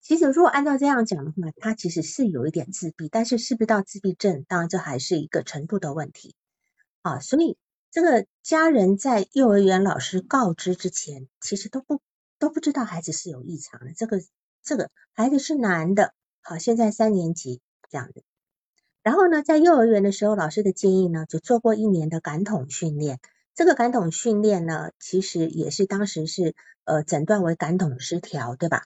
[0.00, 6.34] 其实如果按照这样讲的话，他其实是有一点自闭，但是是不是到自闭症，当然这还是一个程度的问题。
[7.02, 7.56] 啊，所以。
[7.92, 12.00] 这个家人在幼儿园老师告知之前，其实都不
[12.38, 13.92] 都不知道孩子是有异常的。
[13.96, 14.20] 这个
[14.62, 17.60] 这个孩子是男的，好，现在三年级
[17.90, 18.22] 这样的。
[19.02, 23.18] 然后呢，在幼儿园的时候，老师的建议呢，就做过一年的感统训练。
[23.56, 28.84] 这个感统训练呢，其实也是当时是呃诊断为感统失调，对吧？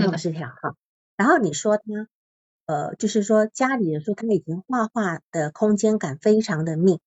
[0.00, 0.74] 感统失调哈。
[1.16, 1.82] 然后你说他
[2.64, 7.00] 呃，就是说家里人说他已经画画的空间感非常的密。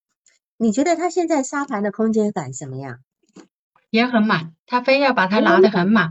[0.56, 3.00] 你觉得他现在沙盘的空间感怎么样？
[3.90, 6.10] 也很满，他非要把它拿得很满，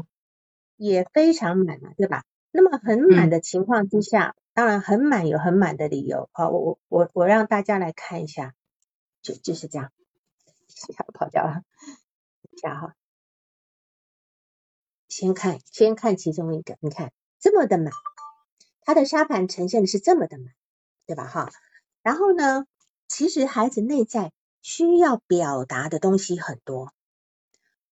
[0.76, 2.24] 也非常满了，对吧？
[2.52, 6.30] 那么很满的情况之下，当然很满有很满的理由。
[6.34, 8.54] 好，我我我我让大家来看一下，
[9.22, 9.92] 就就是这样，
[11.14, 11.62] 跑掉了，
[12.52, 12.96] 一下哈，
[15.16, 17.94] 先看先看其中一个，你看这么的满，
[18.82, 20.48] 他的沙盘呈现的是这么的满，
[21.06, 21.26] 对吧？
[21.26, 21.54] 哈，
[22.02, 22.66] 然后呢？
[23.08, 26.92] 其实孩子内在需要表达的东西很多，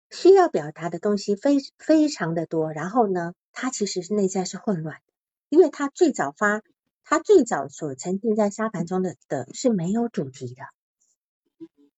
[0.09, 2.73] 需要表达的东西非非常的多。
[2.73, 5.13] 然后呢，他其实是内在是混乱的，
[5.49, 6.63] 因为他最早发，
[7.03, 10.63] 他最早所沉浸在沙盘中的的是没有主题的，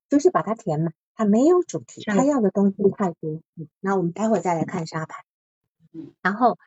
[0.09, 3.41] 就是把它填满，他没有主题，他要的东西太多。
[3.79, 5.23] 那我们待会再来看沙盘。
[6.21, 6.57] 然后，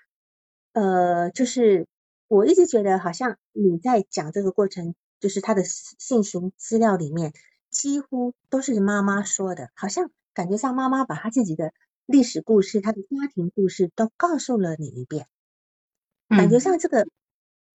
[0.72, 1.87] 呃，就是
[2.28, 4.94] 我一直觉得好像你在讲这个过程。
[5.18, 7.32] 就是他的信息资料里面
[7.70, 11.72] 几乎都是妈妈说的，好像感觉像妈妈把他自己的
[12.04, 15.26] 历史故事、他的家庭故事都告诉了你一遍，
[16.28, 17.09] 感觉像这个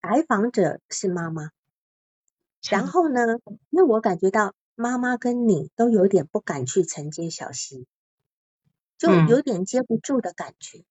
[0.04, 1.50] 来访者是妈妈。
[2.70, 3.26] 然后呢，
[3.72, 7.86] 那我感觉到妈妈跟你都有点不敢去承接小溪，
[8.98, 10.84] 就有点接不住的感觉。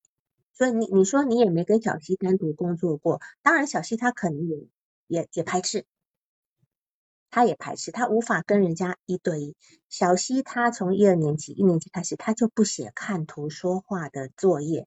[0.53, 4.67] 所以你你说你也没跟小溪单独工作过，当然小溪他可能也
[5.07, 5.85] 也也排斥。
[7.33, 9.55] 他也排斥，他无法跟人家一对一。
[9.87, 14.85] 小溪他从一二年级一年级开始，他就不写看图说话的作业。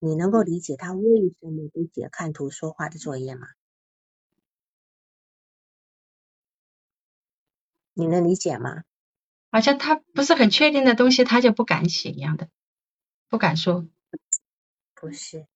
[0.00, 3.46] 你能够理解他为什么不写看图说话的作业吗？
[7.96, 8.82] 你能理解吗？
[9.50, 12.48] 好像他不是很确定的东西，他就不敢写一样的，
[13.30, 13.86] 不敢说。
[14.94, 15.46] 不是。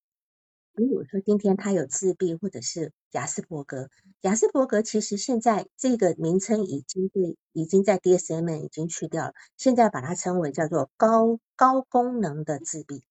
[0.72, 3.90] 如果说今天他有自闭或者是雅斯伯格，
[4.22, 13.02] 雅斯伯格其实现在这个名称已经被已经在 DSM 已经去掉了，现在把它称为叫做高高功能的自闭，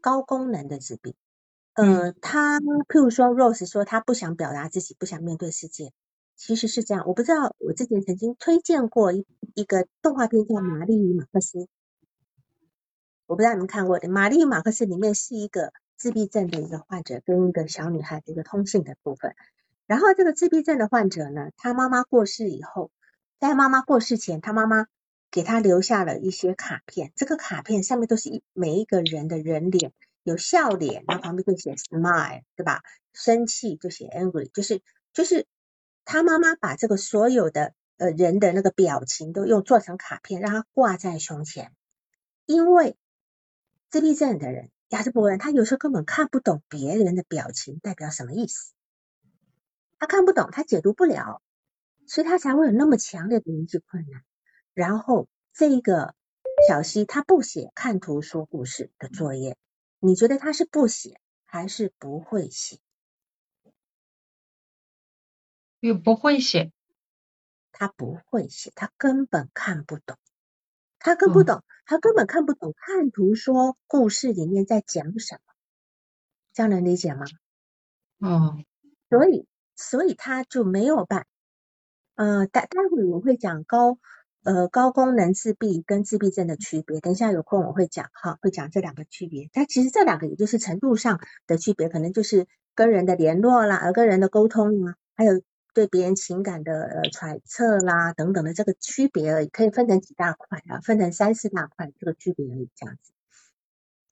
[0.00, 1.14] 高功能的自闭。
[1.74, 5.92] 呃，他譬如说 Rose 说他不想表达自己，不想面对世界，
[6.36, 7.04] 其实是这样。
[7.06, 11.58] 我不知道我之前曾经推荐过一一个动画片叫《玛丽与马克思》，
[13.26, 15.72] 我不知道你们看过的，《玛丽与马克思》里面是一个。
[15.96, 19.36] 自闭症的一个患者跟一个小女孩的一个通信的部分，
[19.86, 22.90] 然后这个自闭症的患者呢，他妈妈过世以后，
[23.38, 24.88] 在妈妈过世前，他妈妈
[25.30, 29.92] 给他留下了一些卡片，这个卡片上面都是一每一个人的人脸，
[30.24, 32.82] 有笑脸，然后旁边就写 smile，对吧？
[33.12, 35.46] 生气就写 angry，就是就是
[36.04, 41.72] 他妈妈把这个所有的呃人的那个表情都用做成卡片，让他挂在胸前，
[42.46, 42.96] 因为
[43.90, 44.70] 自闭症的人。
[44.90, 48.74] 亚斯伯人他有时候根本看不懂别人的表情代表什么意思，
[49.98, 51.42] 他看不懂，他解读不了，
[52.06, 54.22] 所以他才会有那么强烈的人际困难。
[54.72, 56.14] 然后这个
[56.68, 59.56] 小西他不写看图说故事的作业，
[59.98, 62.78] 你觉得他是不写还是不会写？
[65.84, 66.72] 又不会写，
[67.70, 70.16] 他不会写，他根本看不懂。
[70.98, 75.54] 他看不懂，他根本看不懂看图说故事里面在讲什么，
[76.54, 77.26] 这样能理解吗？
[78.18, 78.56] 哦，
[79.10, 81.26] 所以所以他就没有办，
[82.14, 83.98] 呃，待待会我会讲高
[84.42, 89.50] 呃高功能自闭跟自闭症的区别，等一下有空我会讲哈，会讲这两个区别。
[89.52, 95.42] 它其实这两个也就是程度上的区别，可能就是跟人的联络啦，而跟人的沟通啊，还有
[95.74, 103.12] 对别人情感的呃揣测啦等等的这个区别而已，可以分成几大块啊，分成三四大块这个区别而已，这样子。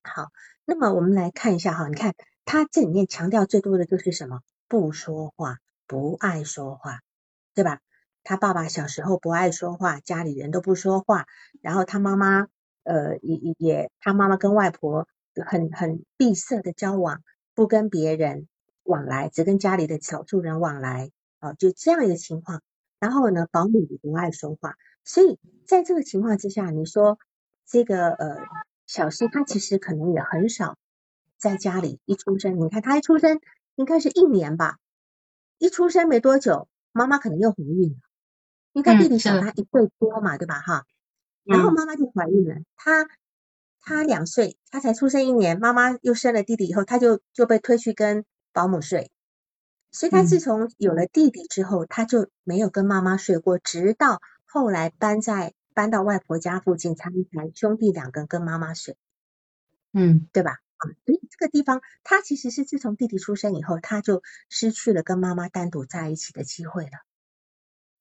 [0.03, 0.27] 好，
[0.65, 2.13] 那么我们来看一下哈，你看
[2.45, 4.41] 他这里面强调最多的就是什么？
[4.67, 6.99] 不说话，不爱说话，
[7.53, 7.79] 对吧？
[8.23, 11.25] 他爸爸小时候不爱说话，家里人都不说话，
[11.61, 12.47] 然后他妈妈
[12.83, 15.07] 呃也也也，他妈妈跟外婆
[15.45, 17.21] 很很闭塞的交往，
[17.53, 18.47] 不跟别人
[18.83, 21.11] 往来，只跟家里的少数人往来，
[21.43, 22.61] 啊，就这样一个情况。
[22.99, 25.37] 然后呢，保姆也不爱说话，所以
[25.67, 27.19] 在这个情况之下，你说
[27.65, 28.37] 这个呃
[28.87, 30.77] 小西他其实可能也很少
[31.37, 33.41] 在家里一出生，你看他一出生
[33.75, 34.77] 应该是一年吧，
[35.57, 37.97] 一出生没多久，妈妈可能又怀孕了。
[38.71, 40.61] 应该弟弟小他一岁多嘛，对吧？
[40.61, 40.85] 哈，
[41.43, 43.05] 然后妈妈就怀孕了，他
[43.81, 49.11] 他两岁，他才出生一年，妈妈又生了弟弟以后，他就就被推去跟保姆睡，
[49.93, 58.97] 所以他自从有了弟弟之后，他就没有跟妈妈睡过，直到后来搬在搬到外婆家附近，才才兄弟两个人跟妈妈睡，
[59.93, 60.59] 嗯，对吧？
[60.77, 67.05] 啊，所以这个地方，他其实是自从弟弟出生以后，他就失去了跟妈妈单独在一起的机会了。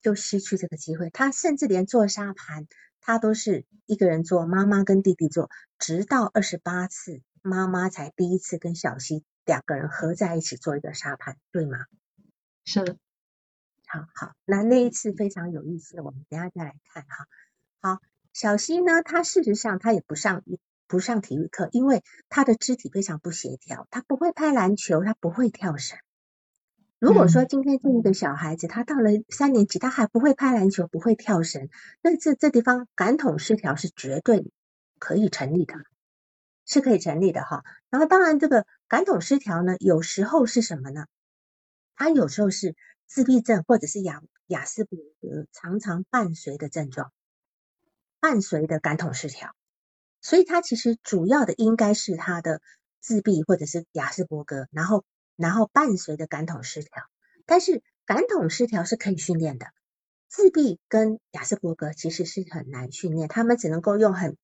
[0.01, 2.67] 就失去这个机会，他甚至连做沙盘，
[3.01, 11.79] 他都是一个人做，妈妈跟弟弟做，直到二十八次，妈妈才第一次跟小西两个人合在一起做一个沙盘，对吗？
[12.65, 12.97] 是的。
[13.87, 17.27] 好好，那那一次非常有意思，我们等下再来看哈。
[17.81, 18.01] 好，
[18.33, 20.43] 小西呢，他事实上他也不上
[20.87, 25.99] 不上体育课，因为他的肢体非常不协调，他不会拍篮球，他不会跳绳。
[26.99, 31.69] 如果说今天这一个小孩子，他到了三年级，他还不会拍篮球，不会跳绳，
[32.01, 34.53] 那这这地方感统失调是绝对
[35.01, 35.75] 可以成立的，
[36.65, 37.65] 是可以成立的哈。
[37.91, 41.07] 然后当然这个感统失调呢，有时候是什么呢？
[41.95, 42.77] 他有时候是
[43.07, 47.11] 自闭症或者是雅雅斯伯格常常伴随的症状，
[48.21, 49.57] 伴随的感统失调，
[50.21, 52.61] 所以他其实主要的应该是他的
[53.01, 55.07] 自闭或者是雅斯伯格，然后。
[55.35, 56.91] 然后伴随的感统失调，
[57.47, 59.67] 但是感统失调是可以训练的。
[60.29, 64.37] 自闭跟雅斯伯格其实是很难训练，他们只能够用很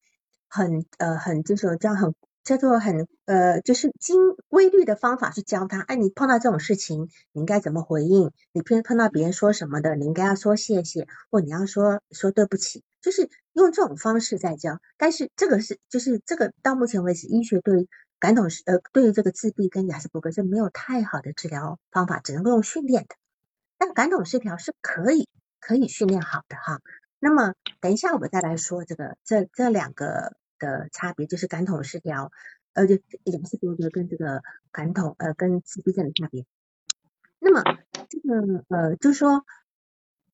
[0.49, 2.15] 很呃很就是这样很
[2.49, 4.19] 叫做很呃就是经
[4.49, 5.81] 规律的方法去教他。
[5.83, 8.33] 哎，你碰到这种事情，你应该怎么回应？
[8.53, 14.81] 你碰碰到别人说什么的，你应该要说谢谢，或你要说说对不起，就是用这种方式在教。
[14.97, 17.87] 但是这个是就是这个到目前为止，医学对。
[18.21, 23.15] 感统是呃，对于这个自闭跟雅斯伯格是没有太好的治疗方法，只能够用训练的。
[23.79, 25.29] 但感统失调是可以
[25.61, 26.81] 可以训练好的哈。
[27.21, 32.33] 那么等一下我们再来说这个这这两个的差别，就是感统失调
[32.73, 34.43] 呃就雅斯伯格跟这个
[34.73, 36.45] 感统呃跟自闭症的差别。
[37.39, 37.63] 那么
[38.09, 39.45] 这个呃就是说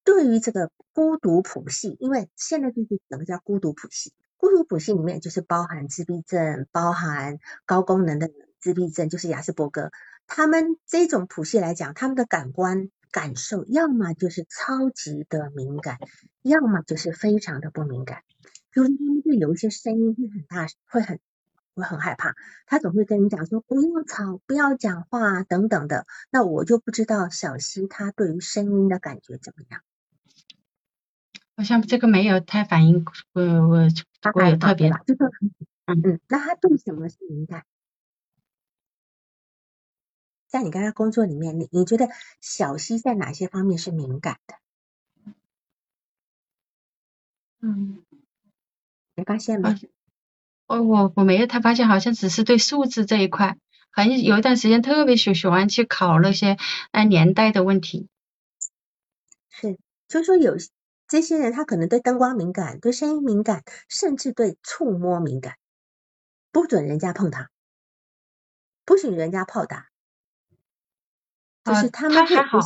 [0.04, 4.12] 对于这个孤独谱系，因为现在就是整个叫孤独谱系。
[4.36, 9.90] 孤独谱系里面就是包含自闭症，包含高功能的自闭症，就是雅斯伯格。
[10.26, 15.98] 他们这种谱系来讲，他们的感官感受要么就是超级的敏感，
[16.42, 18.22] 要么就是非常的不敏感。
[18.74, 21.20] 比如他们对有一些声音会很大，会很
[21.74, 22.34] 会很害怕，
[22.66, 26.06] 他总会跟你讲说不要吵，不要讲话等等的。
[26.28, 29.80] 那我就不知道小溪他对于声音的感觉怎么样。
[31.56, 33.88] 好像这个没有太反应，我我
[34.34, 35.24] 我有特别，就是
[35.86, 37.64] 嗯嗯，那他对什么是敏感？
[40.48, 42.08] 在你跟他工作里面，你你觉得
[42.40, 44.54] 小溪在哪些方面是敏感的？
[47.60, 48.04] 嗯，
[49.14, 49.74] 没发现吗？
[50.66, 53.58] 哦我我没有太发现，好像只是对数字这一块，
[53.90, 56.56] 好像有一段时间特别喜喜欢去考那些
[56.90, 58.08] 按年代的问题。
[59.50, 60.56] 是，就是说有。
[61.06, 65.56] 这些人他可能对灯光敏感，对声音敏感，甚至对触摸敏感，
[66.50, 67.50] 不准人家碰他，
[68.86, 69.90] 不许人家泡打，
[71.62, 72.58] 就是他们还好，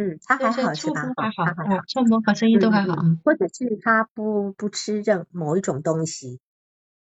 [0.00, 1.02] 嗯，他还好是吧？
[1.16, 2.94] 还好，还好，触摸和声音都还好，
[3.24, 6.40] 或者是他不不吃任某一种东西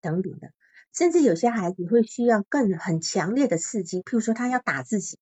[0.00, 0.52] 等等的，
[0.92, 5.18] 甚至有些孩子会需要更很强烈的刺激，譬如说他要打自己，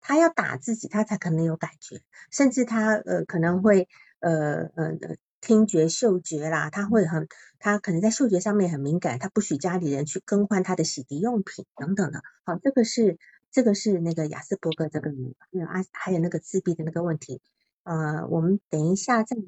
[0.00, 2.00] 他要打自己，他才可能有感觉，
[2.30, 3.88] 甚至他呃可能会。
[4.24, 4.92] 呃呃
[5.40, 7.26] 听觉、嗅觉啦，他会很，
[7.58, 12.22] 他可能在嗅觉上面很敏感，他不许家里人去更换他的洗涤用品等等的。
[12.44, 13.18] 好，这个是
[13.52, 15.12] 这个是那个雅斯伯格这个，
[15.50, 17.40] 有啊，还有那个自闭的那个问题。
[17.84, 19.42] 呃，我们等一下再来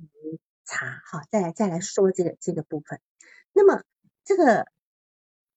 [0.64, 3.00] 查，哈，再来再来说这个这个部分。
[3.52, 3.82] 那么
[4.24, 4.66] 这个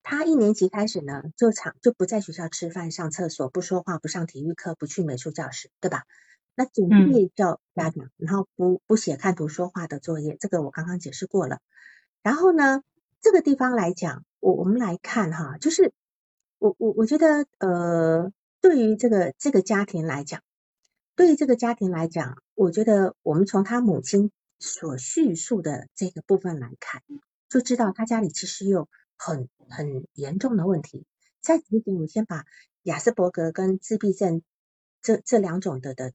[0.02, 6.06] 他一年级开始呢，就常就不在学校吃饭、上厕所、不说话、不上体育课、不去美术教室，对吧？
[6.56, 11.60] 那准备叫家长，然后不不写看图说话的作业，这个我刚刚解释过了。
[12.24, 12.82] 然后呢，
[13.22, 15.94] 这个地方来讲，我我们来看哈，就是
[16.58, 18.32] 我我我觉得呃，
[18.62, 20.42] 对于这个这个家庭来讲，
[21.16, 27.02] 对于这个家庭来讲，我觉得我们从他母亲所叙述的这个部分来看，
[27.50, 31.06] 就知道他家里其实有很很严重的问题。
[31.40, 32.46] 在这点，我先把
[32.84, 34.42] 雅斯伯格跟自闭症
[35.02, 36.14] 这这两种的的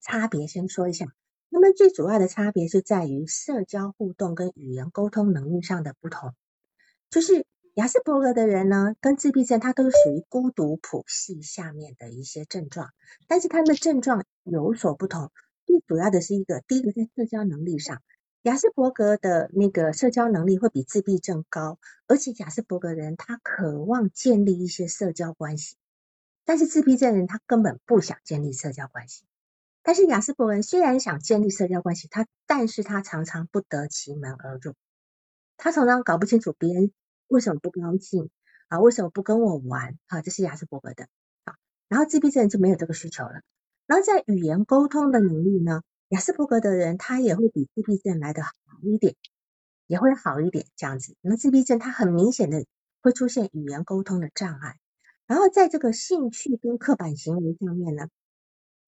[0.00, 1.06] 差别先说一下。
[1.48, 6.34] 那么最主要的差别是在于社交互动跟语言沟通能力上的不同。
[7.10, 12.90] 就是雅斯伯格的人呢，跟自闭症他都属于孤独谱系下面的一些症状，
[13.26, 15.32] 但是他们的症状有所不同。
[15.66, 18.00] 最主要的是一个，第一个在社交能力上。
[18.42, 25.74] 雅斯伯格的那个社交能力会比自闭症高，而且雅斯伯格人他渴望建立一些社交关系，
[26.44, 29.24] 但是自闭症人他根本不想建立社交关系。
[29.82, 34.74] 但是雅斯伯格人虽然想建立社交关系，他但是他常常不得其门而入，
[35.56, 36.92] 他常常搞不清楚别人
[37.28, 38.30] 为什么不高兴
[38.68, 41.08] 啊，为什么不跟我玩啊，这是雅斯伯格的
[41.44, 41.54] 啊。
[41.88, 43.42] 然后自闭症就没有这个需求了。
[43.86, 45.82] 然后在语言沟通的能力呢？
[46.08, 48.52] 雅斯伯格的人，他也会比自闭症来的好
[48.82, 49.16] 一点，
[49.86, 51.16] 也会好一点这样子。
[51.22, 52.64] 那自闭症他很明显的
[53.00, 54.76] 会出现语言沟通的障碍，
[55.26, 58.08] 然后在这个兴趣跟刻板行为上面呢，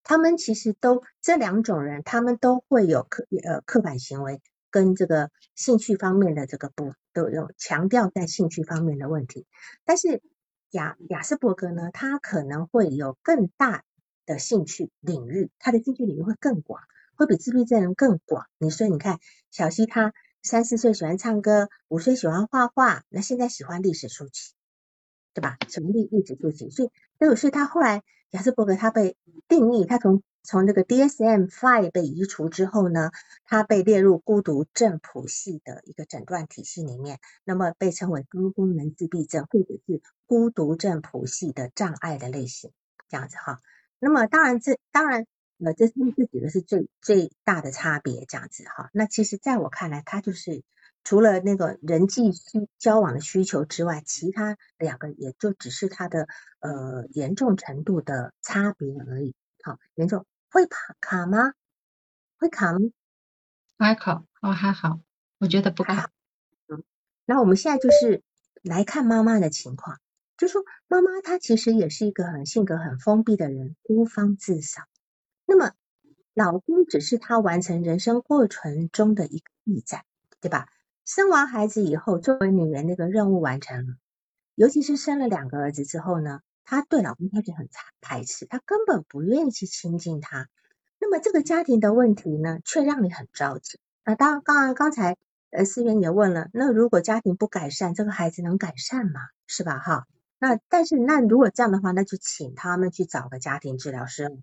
[0.04, 9.46] 他们其实都这两种人，他们都会有刻呃刻板行为跟这个兴趣方面的这个不都有强调在兴趣方面的问题，
[9.86, 10.20] 但是
[10.70, 13.84] 雅雅斯伯格呢，他可能会有更大
[14.26, 16.82] 的兴趣领域，他的兴趣领域会更广。
[17.18, 18.44] 会比自闭症人更广。
[18.58, 20.12] 你说，你看小溪，他
[20.42, 24.52] 三四岁喜欢唱歌，五岁喜欢画画，那现在喜欢历史书籍，
[25.32, 25.56] 对吧？
[25.70, 26.68] 什么历历史书籍？
[26.68, 28.02] 所以，所以，所以他后来
[28.32, 29.16] 雅斯伯格他被
[29.48, 33.10] 定义，他从从这个 dsmfi 被移除之后呢，
[33.44, 42.70] 它被列入孤独症谱系的一个诊断体系里面，那么被称为高功能自闭症或者是孤独症谱系的障碍的类型，
[43.08, 43.60] 这样子哈。
[43.98, 45.26] 那么当然这当然。
[45.58, 48.90] 呃这是这几个是最最大的差别，这样子哈。
[48.92, 50.62] 那其实在我看来，它就是
[51.02, 56.28] 除了那个人际需交往的需求之外，其他两个也就只是它的
[56.60, 59.34] 呃严重程度的差别而已。
[59.62, 60.26] 好，严重
[60.56, 61.52] 会卡卡吗？
[62.38, 62.78] 会卡吗？
[63.76, 65.00] 还好，哦还好，
[65.36, 66.10] 我觉得不卡。
[66.66, 66.82] 嗯，
[67.26, 68.22] 那我们现在就是
[68.62, 70.00] 来看妈妈的情况，
[70.38, 74.86] 就说妈妈她其实也是一个很性格很封闭的人，孤芳自赏。
[75.44, 75.72] 那么，
[76.32, 80.06] 老公只是他完成人生过程中的一个驿站，
[80.40, 80.68] 对吧？
[81.04, 83.96] 生完孩子以后，作为女人那个任务完成了，
[84.54, 87.70] 尤其是生了两个儿子之后呢，她对老公开始很
[88.02, 90.48] 排斥，她根本不愿意去亲近他。
[90.98, 93.78] 那么这个家庭的问题呢，却让你很着急。
[94.04, 95.16] 那当刚刚刚才
[95.48, 99.20] 呃思源也问了，那如果家庭不改善，这个孩子能改善吗？
[99.46, 99.78] 是吧？
[99.78, 100.06] 哈，
[100.38, 104.36] 那但是那如果这样的话，那就请他们去找个家庭治疗师。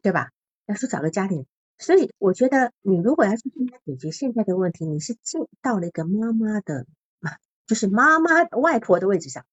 [0.00, 0.30] 对吧？
[0.66, 1.46] 要去找个家庭，
[1.76, 6.86] 所以我觉得你如果要去跟他解决现在的问题，你是进到了一个妈妈的，
[7.66, 9.44] 就是妈妈外婆的位置上，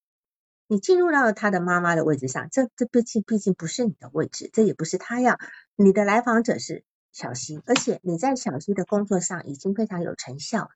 [0.68, 5.38] 你进入到了他的妈妈的位置上，这这毕竟毕竟不是你的位置，这也不是他要
[5.76, 10.72] 你的来访者是小溪，而且你在小溪的工作上已经非常有成效了，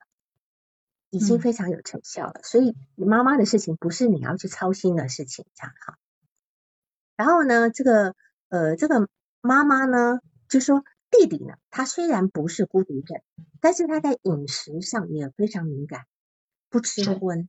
[1.10, 5.98] 已经非常有成效了，所以你妈妈的事情不是你要去操心的事情，这样哈。
[7.16, 8.16] 然后呢，这个
[8.50, 9.08] 呃这个。
[9.42, 10.20] 妈妈呢，
[10.50, 13.22] 就说弟弟呢，他虽然不是孤独症，
[13.62, 16.06] 但是他在饮食上也非常敏感，
[16.70, 17.48] 不吃荤，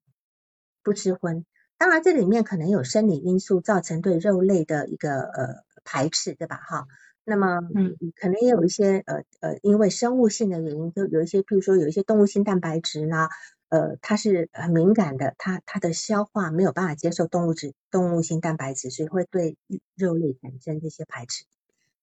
[0.85, 1.45] 不吃荤。
[1.81, 6.57] 当然这里面可能有生理因素造成对肉类的一个呃排斥，对吧？
[6.57, 6.87] 哈，
[7.25, 13.31] 那么嗯，可能也有一些呃呃，因为生物性的原因，就有一些，譬如说有一些动物性蛋白质呢，
[13.71, 19.57] 呃，它是很敏感的，它它的消化没有办法接受动物质动物性蛋白质，所以会对
[19.97, 21.47] 肉类产生这些排斥。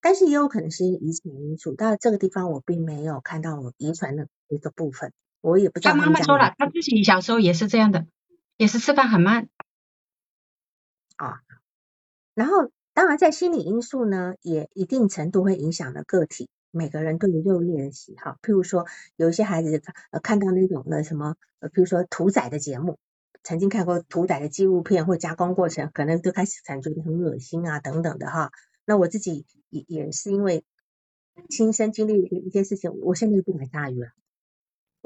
[0.01, 5.93] 但是也有可能是遗传因素，但这个地方我并没有看到遗传的一个部分，我也不知道。
[5.93, 8.07] 他妈妈说了，他自己小时候也是这样的，
[8.57, 9.49] 也是吃饭很慢。
[12.38, 18.38] 然后当然在心理因素呢，也一定程度会影响了个体每个人对于肉类的喜好。
[18.44, 18.86] 譬如说，
[19.16, 19.82] 有一些孩子
[20.12, 23.00] 呃看到那种的什么，呃，譬如说屠宰的节目，
[23.42, 28.52] 曾经看过屠宰的纪录片或加工过程，可能都开始感觉很恶心啊等等的哈。
[28.86, 30.64] 那我自己也也是因为
[31.50, 34.10] 亲身经历一些事情，我现在不敢杀鱼了。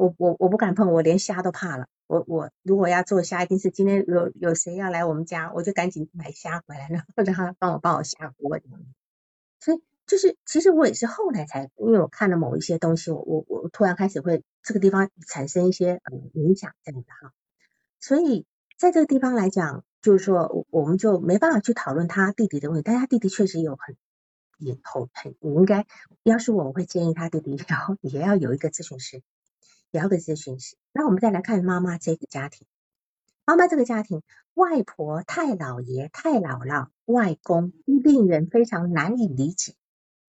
[0.01, 1.85] 我我我不敢碰，我连虾都怕了。
[2.07, 8.59] 我我如果要做虾，一定是今天有有谁要来我们家，我就赶紧买虾回来， 然后让他帮我帮我下锅。
[9.59, 16.01] 所以就是其实我也是后来才，因为我看了某一些东西，我我我突然开始会这个地方产生一些
[16.33, 17.31] 影响这样的哈。
[17.99, 18.47] 所以
[18.79, 23.95] 在这个地方来讲，就是说我们就没办法去讨论他弟弟的问题，但他弟弟确实有很
[24.57, 25.85] 也很很应该，
[26.23, 29.21] 要是我我会建议他弟弟然后也要有一个咨询师，
[29.91, 30.75] 也要个咨询师。
[30.91, 32.65] 那我们再来看妈妈这个家庭。
[33.45, 34.21] 妈妈这个家庭，
[34.53, 39.73] 外婆、太姥爷、太姥姥、外公，令人非常难以理解。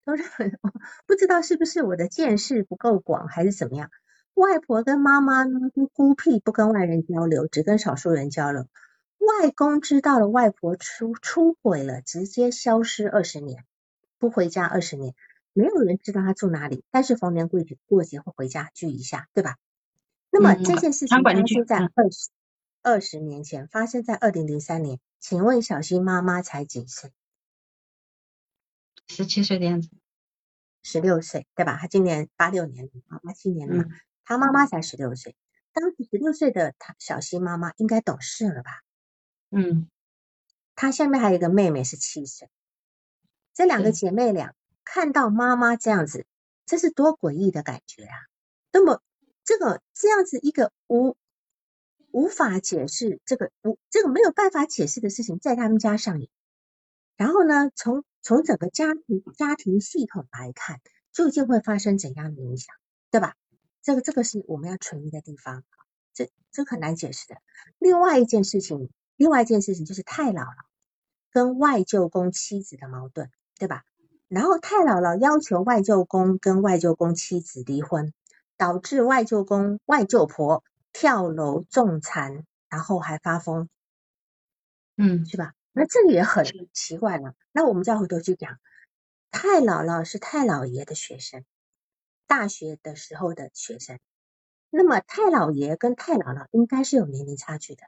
[0.04, 0.24] 都是
[1.06, 3.90] 不知道是不是我的见识不够广，还是怎么样？
[4.34, 8.66] 外婆跟妈妈呢都孤僻，不跟外人交流，只跟少数人交流。
[9.18, 13.64] 外公知道了外婆出出轨了，直接消失二十年，
[14.18, 15.14] 不回家二十年，
[15.52, 16.84] 没有人知道他住哪里。
[16.90, 19.56] 但是逢年过节过节会回家聚一下，对吧？
[20.30, 22.30] 那么这件事情发生在二十。
[22.84, 27.12] 二十年前发生在二零零三年，请问小新妈妈才几岁？
[29.06, 29.88] 十七岁的样子，
[30.82, 31.76] 十六岁对吧？
[31.80, 33.84] 他今年八六年啊，八七年的嘛，
[34.24, 35.36] 他妈妈才十六岁。
[35.72, 38.82] 当时十六岁的他小新妈妈应该懂事了吧？
[39.52, 39.88] 嗯，
[40.74, 42.50] 他下面还有一个妹妹是七岁，
[43.54, 46.26] 这两个姐妹俩看到妈妈这样子，
[46.66, 48.16] 这是多诡异的感觉啊！
[48.72, 49.02] 那么
[49.44, 51.16] 这个这样子一个无。
[52.14, 56.28] 无法解释这个无这个没有办法解释的事情在他们家上演，
[57.16, 60.82] 然后呢，从从整个家庭家庭系统来看，
[61.14, 62.74] 究竟会发生怎样的影响，
[63.10, 63.34] 对吧？
[63.80, 65.64] 这个这个是我们要存疑的地方，
[66.12, 67.36] 这这很难解释的。
[67.78, 70.54] 另外一件事情，另外一件事情就是太姥姥
[71.30, 73.84] 跟外舅公妻子的矛盾，对吧？
[74.32, 78.12] 然后太姥姥要求外舅公跟外舅公妻子离婚，
[78.56, 80.64] 导致外舅公外舅婆。
[80.94, 83.70] 跳楼重残，然后还发疯，
[84.98, 85.54] 嗯，是吧？
[85.72, 87.32] 那这个也很奇怪了。
[87.50, 88.58] 那我们再回头去讲，
[89.30, 91.46] 太姥姥是太姥爷的学生，
[92.26, 93.98] 大学的时候的学生。
[94.68, 97.84] 那么太姥爷跟太姥姥应该是有年龄差距的，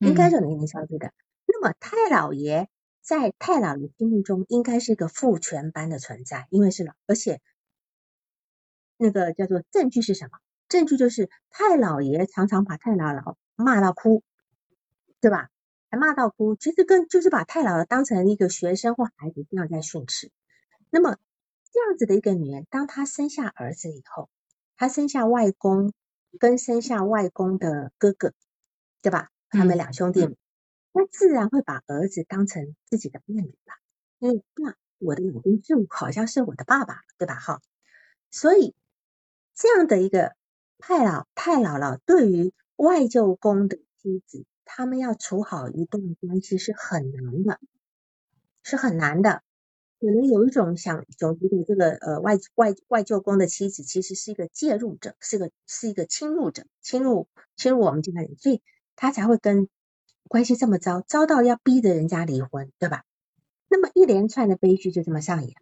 [0.00, 1.14] 应该是有年龄差距的。
[1.46, 2.68] 那么太姥爷
[3.08, 7.40] 在太姥爷心目中应该是一个父权般的存在，因为是老，而且
[8.98, 10.38] 那个叫做证据是什么？
[10.68, 14.22] 证据就是太姥爷常常把太姥姥骂到哭，
[15.22, 15.48] 对吧？
[15.88, 20.30] 还骂到哭，其实跟就是把太姥姥当成一个学生或孩子这样在训斥。
[20.90, 21.16] 那么
[21.72, 24.28] 这样子的一个女人，当她生下儿子以后，
[24.76, 25.94] 她生下外公
[26.38, 28.34] 跟生下外公的哥哥，
[29.00, 29.30] 对吧？
[29.48, 30.36] 他们两兄弟，
[30.98, 33.74] 那自然会把儿子当成自己的妹妹吧？
[34.18, 37.36] 因为那我的老公就好像是我的爸爸，对吧？
[37.36, 37.62] 哈，
[38.32, 38.74] 所以
[39.54, 40.36] 这样的一个。
[40.80, 47.58] 太老太姥姥对于外舅公的妻子，他们要处好一段关系是很难的，
[48.62, 49.42] 是很难的。
[49.98, 58.62] 可能有一种想总觉得这个呃外外外舅公的妻子其实是一个介入者，是个是一个侵入者，侵入侵入我们家人，所以
[58.94, 59.68] 他才会跟
[60.28, 63.04] 关系这么糟，糟到要逼着人家离婚，对吧？
[63.68, 65.56] 那么一连串的悲剧就这么上演。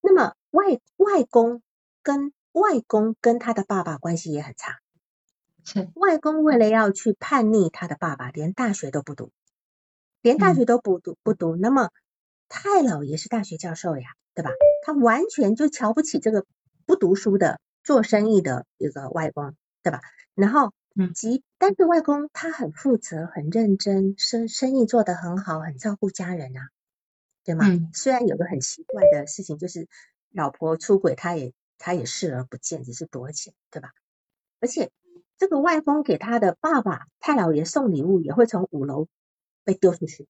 [0.00, 1.62] 那么外外公
[2.02, 4.78] 跟外公跟他的爸爸关系也很差，
[5.64, 9.32] 是外公为了要去叛逆他的爸爸，连大学都不读，
[10.22, 11.56] 连大学都不读不读。
[11.56, 11.90] 那么
[12.48, 14.50] 太老爷是大学教授呀，对吧？
[14.84, 16.46] 他完全就瞧不起这个
[16.86, 20.00] 不读书的做生意的一个外公，对吧？
[20.34, 26.68] 然后，嗯，即但是外公他很负责、很认真，生生意做得很好，很照顾家人啊，
[27.44, 27.64] 对吗？
[27.94, 29.88] 虽然有个很奇怪的事情，就是
[30.30, 31.54] 老婆出轨，他也。
[31.80, 33.92] 他也视而不见，只是躲起来，对吧？
[34.58, 34.90] 而且
[35.36, 39.06] 这个外公给他的爸爸太老爷送礼物，也会从五楼
[39.62, 40.26] 被丢出去。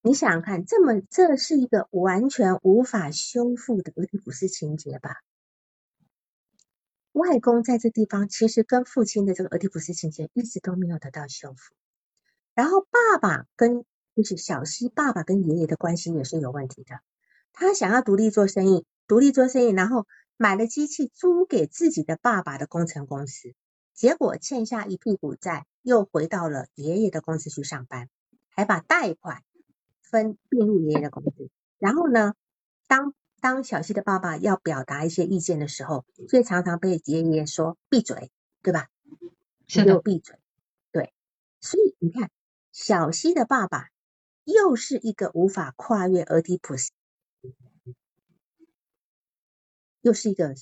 [0.00, 5.16] 你想想看，这么这是一个完全无法修复的俄狄浦斯情节吧？
[7.16, 11.74] 外公在这地方其实跟父亲的这个俄狄浦斯情节一直都没有得到修复。
[12.54, 17.00] 然后爸爸跟就是小西爸爸跟爷爷的关系也是有问题的。
[17.52, 20.06] 他想要独立做生意，独立做生意，然后。
[20.38, 23.54] 买了机器租给自己的爸爸的工程公司，
[23.94, 28.10] 结果欠下一屁股债，又回到了爷爷的公司去上班，
[28.50, 29.42] 还把贷款
[30.02, 31.48] 分并入爷爷的公司。
[31.78, 32.34] 然后呢，
[32.86, 38.30] 当当小西的爸爸要表达一些意见的时候，却常常被爷爷说闭嘴，
[38.62, 38.88] 对吧？
[39.68, 40.36] 是的，闭嘴。
[40.90, 41.12] 对，
[41.60, 42.30] 所以你看，
[42.72, 43.88] 小西的爸爸
[44.44, 46.90] 又是一个无法跨越俄狄浦斯。
[50.00, 50.54] 又是一个，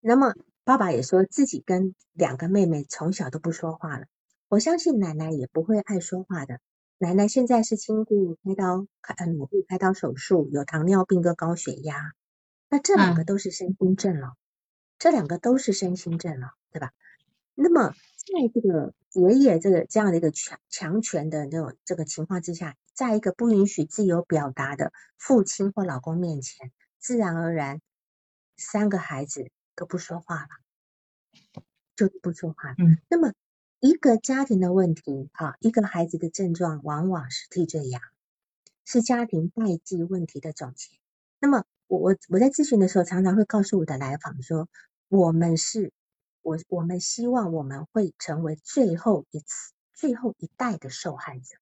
[0.00, 4.06] 那么爸爸也说自己跟两个妹妹从小都不说话了。
[4.48, 6.60] 我相信奶奶也不会爱说话的，
[6.98, 12.12] 奶奶现在是经过开刀开脑部开刀手术，有糖尿病跟高血压，
[12.68, 14.34] 那这两个都是身心症了，
[14.98, 16.92] 这两个都是身心症了，对吧？
[17.54, 26.70] 那么在这个爷爷这个这样的一个强强权的那种这个情况之下，在一个不允许自由表达的父亲或老公面前，
[27.00, 27.80] 自然而然
[28.56, 30.48] 三个孩子都不说话了，
[31.96, 32.74] 就不说话。
[32.78, 33.32] 嗯，那么。
[33.84, 38.00] 一个家庭的问题，啊，一个孩子的症状往往是替罪羊，
[38.86, 40.88] 是家庭代际问题的总结。
[41.38, 44.70] 那么，我我我在咨询的时候，常常会告诉我的来访说，
[45.08, 45.92] 我们是，
[46.40, 51.54] 我我们希望我们会成为最后一次、最后一代的受害者，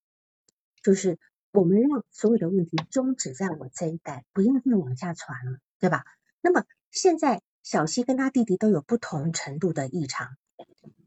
[0.81, 1.19] 就是
[1.51, 6.05] 我们让所有的问题终止在我这一代，不要再往下传了，对吧？
[6.41, 10.37] 那么现在小西跟他弟弟都有不同程度的异常，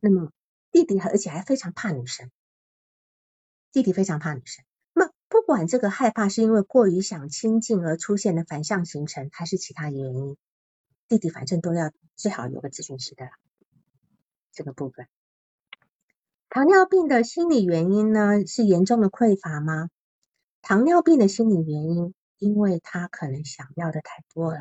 [0.01, 0.34] 那么。
[0.76, 2.30] 弟弟而且还非常怕女生，
[3.71, 4.65] 弟弟非常怕女生。
[4.91, 10.36] 那不管这个害怕是因为过于想亲近而出现的反向形成，还是其他原因，
[11.07, 13.30] 弟弟反正都要最好有个咨询师的
[14.51, 15.07] 这个部分。
[16.49, 19.89] 糖尿病的心理原因呢，是严重的匮乏吗？
[20.61, 24.59] 糖尿病的心理原因，因为他可能想要的太多了，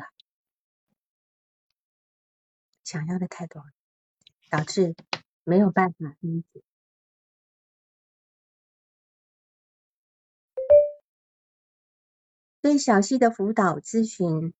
[2.85, 3.67] 想要的太多了，
[4.49, 4.95] 导致。
[5.45, 6.61] 没有办法理解。
[12.61, 14.51] 对小溪的辅导咨询，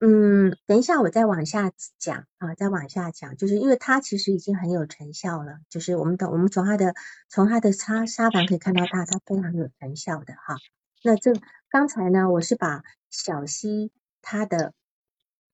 [0.00, 6.94] 嗯，等一下我再往下讲啊，再往下讲，就是因为他其实已经很有成效了，就是我们的我们从他的
[7.28, 10.56] 从他的沙沙盘可以看到他他非常有成效的哈。
[11.04, 11.34] 那这
[11.68, 14.72] 刚才呢，我是把小溪他的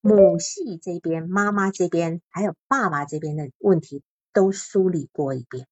[0.01, 4.05] 母系这边、妈妈这边还有爸爸这边的问题。
[4.33, 5.67] 都梳理过一遍，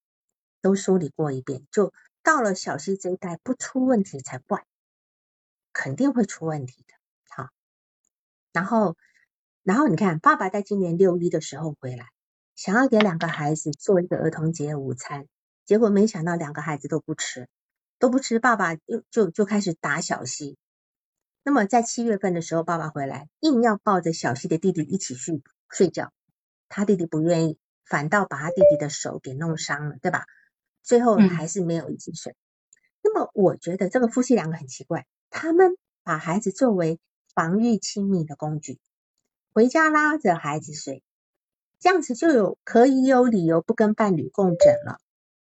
[0.61, 1.93] 都梳理过一遍，就
[2.23, 4.65] 到了小溪这一代不出问题才怪，
[5.73, 6.95] 肯定会出问题的。
[7.29, 7.51] 好，
[8.53, 8.97] 然后，
[9.63, 12.09] 然后你看，爸爸在今年六一的时候回来，
[12.55, 15.27] 想要给两个孩子做一个儿童节午餐，
[15.65, 17.49] 结果没想到两个孩子都不吃，
[17.99, 20.57] 都不吃，爸爸就就就开始打小溪。
[21.45, 26.13] 那么在七月份的时候，爸爸回来，硬要抱着小溪的弟弟一起去睡觉，
[26.69, 27.59] 他弟弟不愿意。
[27.87, 30.25] 反倒把他弟弟的手给弄伤了，对吧？
[30.83, 32.35] 最后还是没有一起睡。
[33.03, 36.99] 那么我觉得这个夫妻两个很奇怪，他们把孩子作为
[37.35, 38.79] 防御亲密的工具，
[39.53, 41.03] 回家拉着孩子睡，
[41.79, 44.99] 这样子就有可以有理由不跟伴侣共枕了，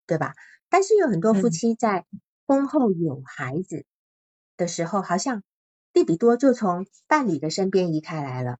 [0.05, 0.33] 对吧？
[0.69, 2.05] 但是有很多夫妻在
[2.45, 3.85] 婚后有孩子
[4.57, 5.43] 的时候，好像
[5.93, 8.57] 利比多就从伴侣的身边移开来了，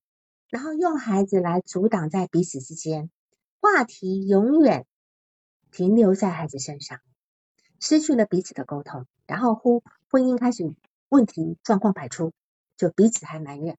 [0.50, 3.10] 然后用孩子来阻挡在彼此之间。
[3.64, 4.86] 话题永远
[5.72, 7.00] 停留在孩子身上，
[7.80, 10.76] 失去了彼此的沟通，然后婚婚姻开始
[11.08, 12.34] 问题状况百出，
[12.76, 13.78] 就彼此还埋怨，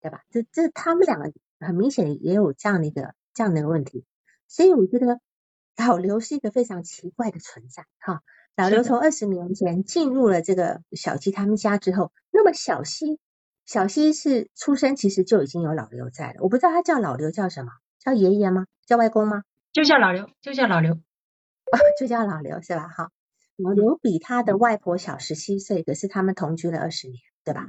[0.00, 0.22] 对吧？
[0.30, 1.30] 这这他们两个
[1.60, 4.06] 很明显也有这样的一个这样的一个问题，
[4.48, 5.20] 所以我觉得
[5.76, 8.22] 老刘是一个非常奇怪的存在哈。
[8.56, 13.18] 老刘从二十年前进入了这个小七他们家之后，那么小西
[13.66, 17.72] 小西是出生其实就已经有老刘在了，我不知道他叫老刘叫什么。
[18.06, 18.66] 叫爷爷吗？
[18.86, 19.42] 叫外公吗？
[19.72, 20.94] 就叫老刘，就叫老刘，
[21.98, 22.86] 就叫老刘是吧？
[22.86, 23.10] 哈，
[23.56, 27.66] 老刘比他的外婆小十七岁，可是他们同居了二十年，对吧？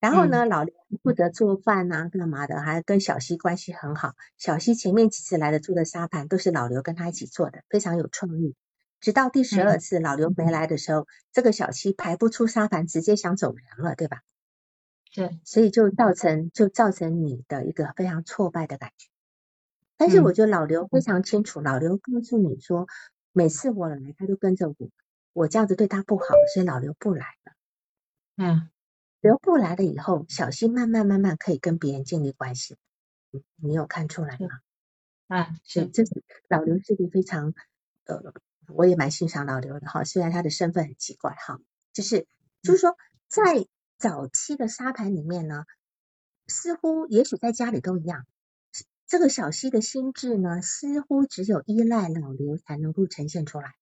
[0.00, 2.60] 然后呢，老刘负责做饭啊，干嘛的？
[2.60, 4.12] 还跟小西关系很好。
[4.36, 8.54] 小西前面几次来的住的沙盘都是老刘跟他一起做的，非常有创意。
[9.00, 14.20] 直到第十二次老刘没来的时候，这个小西排不出沙盘，直接想走人了，对吧？
[15.14, 19.08] 对，所以就造成就造成你的一个非常挫败的感觉。
[20.04, 22.86] 但是我觉得老刘非常清楚，老刘告诉你说，
[23.32, 24.76] 每次我来，他都跟着我，
[25.32, 27.52] 我这样子对他不好，所以老刘不来了。
[28.36, 28.68] 嗯，
[29.22, 32.76] 刘不来了以后，小新慢慢慢慢可以跟别人建立关系。
[33.56, 34.48] 你有看出来吗？
[35.28, 37.54] 啊，是，这是老刘是个非常，
[38.04, 38.34] 呃，
[38.68, 41.58] 我也蛮欣赏老刘的哈，虽然他的身份很奇怪哈，
[41.94, 42.26] 就是
[42.60, 42.94] 就是说，
[43.26, 45.64] 在早期的沙盘里面呢，
[46.46, 48.26] 似乎也许在家里都一样。
[49.06, 53.74] 这个小溪的心智呢，似乎只有依赖老刘才能够呈现出来。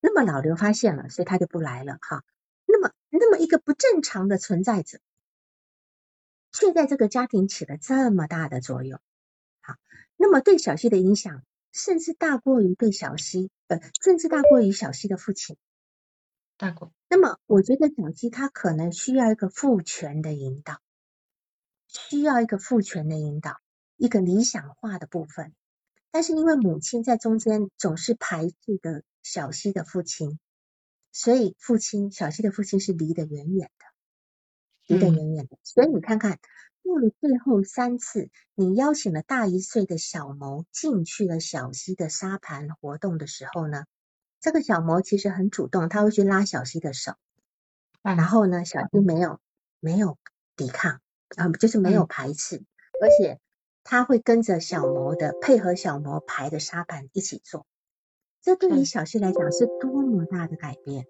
[0.00, 2.24] 那么老刘发现了，所以他就不来了哈。
[2.66, 4.98] 那么，那么一个不正常的存在者，
[6.52, 8.98] 却在这个家庭起了这么大的作用。
[9.60, 9.76] 好，
[10.16, 15.56] 那么对小溪的影响，甚至大过于对小溪，呃，甚至大过于小溪的父亲。
[16.56, 16.92] 大过。
[17.08, 20.80] 那么，我觉得小溪他可能需要一个父权的引导，
[21.88, 23.60] 需要一个父权的引导。
[23.96, 25.54] 一个理想化的部分，
[26.10, 30.38] 但是因为母亲在中间总是排斥的小溪的父亲，
[31.12, 35.56] 所以父亲小溪的父亲是离得远远的，离得远远的。
[35.62, 36.38] 所以你看看，
[36.82, 43.84] 过了最后三次，你邀请了大一岁的小谋进去了小溪的沙盘活动的时候呢，
[44.40, 47.14] 这个小谋其实很主动，他会去拉小溪的手，
[48.02, 49.40] 然后呢，小溪没有
[49.80, 50.18] 没有
[50.56, 51.00] 抵抗
[51.36, 52.62] 啊，就是没有排斥，
[53.00, 53.40] 而且
[53.84, 57.66] 他会跟着小谋的配合小谋排的沙盘一起做。
[58.42, 61.06] 这对于小溪来讲是多么大的改变！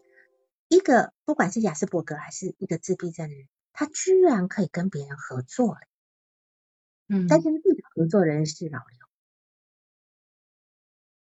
[0.69, 5.81] 一个不管是雅斯伯格还是一个自闭症的人，他居然可以跟别人合作了。
[7.09, 9.07] 嗯，但是最早合作的人是老刘，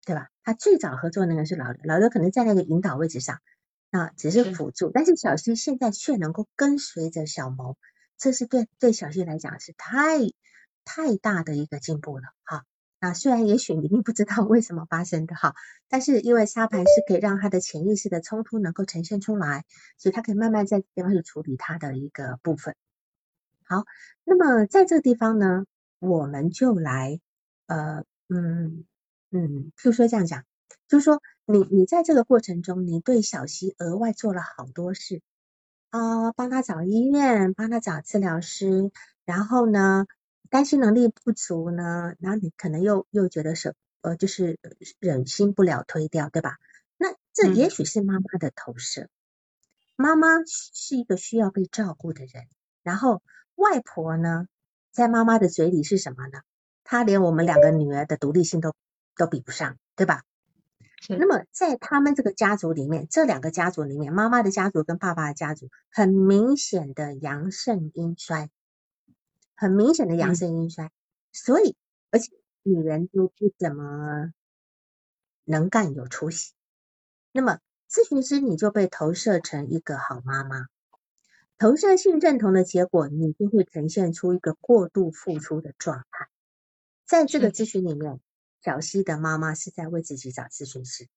[0.05, 0.29] 对吧？
[0.43, 3.41] 他最早合作那个是老刘，老刘可能在那个引导位置上，
[3.89, 4.91] 那，只是辅助。
[4.91, 7.77] 但是小溪现在却能够跟随着小谋，
[8.17, 10.19] 这是对对小溪来讲是太
[10.85, 12.63] 太大的一个进步了，哈。
[12.99, 15.55] 啊，虽然也许你并不知道为什么发生的哈，
[15.89, 19.65] 但是因为沙盘是可以让他的潜意识的冲突能够呈现出来，
[19.97, 22.75] 所以他可以慢慢在地方去处理他的一个部分。
[23.65, 23.83] 好，
[24.23, 25.65] 那么在这个地方呢，
[25.99, 27.19] 我们就来
[27.67, 28.85] 呃嗯
[29.31, 30.45] 嗯，譬如说这样讲，
[30.87, 35.21] 就是说你你在这个过程中，你对小溪额外做了好多事
[35.89, 38.93] 啊，帮他找医院，帮他找治疗师，
[39.25, 40.05] 然后呢。
[40.53, 44.59] 担心能力不足呢，然后你可能又又觉得是呃，就是
[44.99, 46.57] 忍心不了推掉，对吧？
[46.95, 49.09] 那这也许是妈妈的投射。
[49.95, 52.43] 妈妈是一个需要被照顾的人，
[52.83, 53.23] 然后
[53.55, 54.45] 外婆呢，
[54.91, 56.41] 在妈妈的嘴里是什么呢？
[56.83, 58.75] 她连我们两个女儿的独立性都
[59.17, 60.21] 都比不上，对吧？
[61.09, 68.51] 那么在他们这个家族里面，这两个家族里面，妈妈的家族跟爸爸的家族，很明显的阳盛阴衰。
[69.63, 70.91] 很明显的阳盛阴衰，
[71.31, 71.77] 所以
[72.11, 72.33] 而且
[72.63, 74.33] 女人都不怎么
[75.45, 76.51] 能干有出息。
[77.31, 77.59] 那么
[77.89, 80.67] 咨询师你就被投射成一个好妈妈，
[81.57, 86.27] 投射性认同的结果，你就会呈现出一个过度付出的状态。
[87.05, 88.19] 在这个咨询里面，
[88.61, 91.07] 小溪的妈妈是在为自己找咨询师。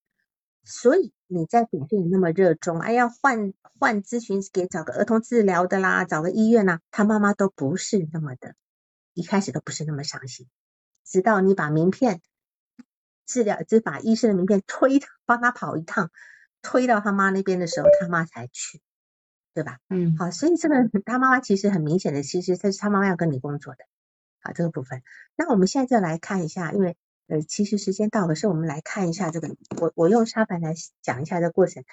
[0.69, 8.57] 所以你在表现那么热衷，哎呀，换换咨询给找个儿童治疗的啦，找个医院呐，他妈妈都不是那么的，
[9.14, 10.49] 一开始都不是那么伤心，
[11.05, 12.21] 直到你把名片
[13.27, 16.11] 治疗，就把医生的名片推帮他跑一趟，
[16.62, 18.83] 推到他妈那边的时候，他妈才去，
[19.55, 19.79] 对吧？
[19.89, 23.85] 嗯，好，所以这个他妈妈其实很明显的，其实他是他妈妈要跟你工作的，
[24.43, 25.05] 好，这个部分。
[25.37, 26.97] 那我们现在就来看一下，因为。
[27.29, 31.85] 呃，其实时间到，了是我们来看一下这个，我我用沙盘来讲一下这个过程。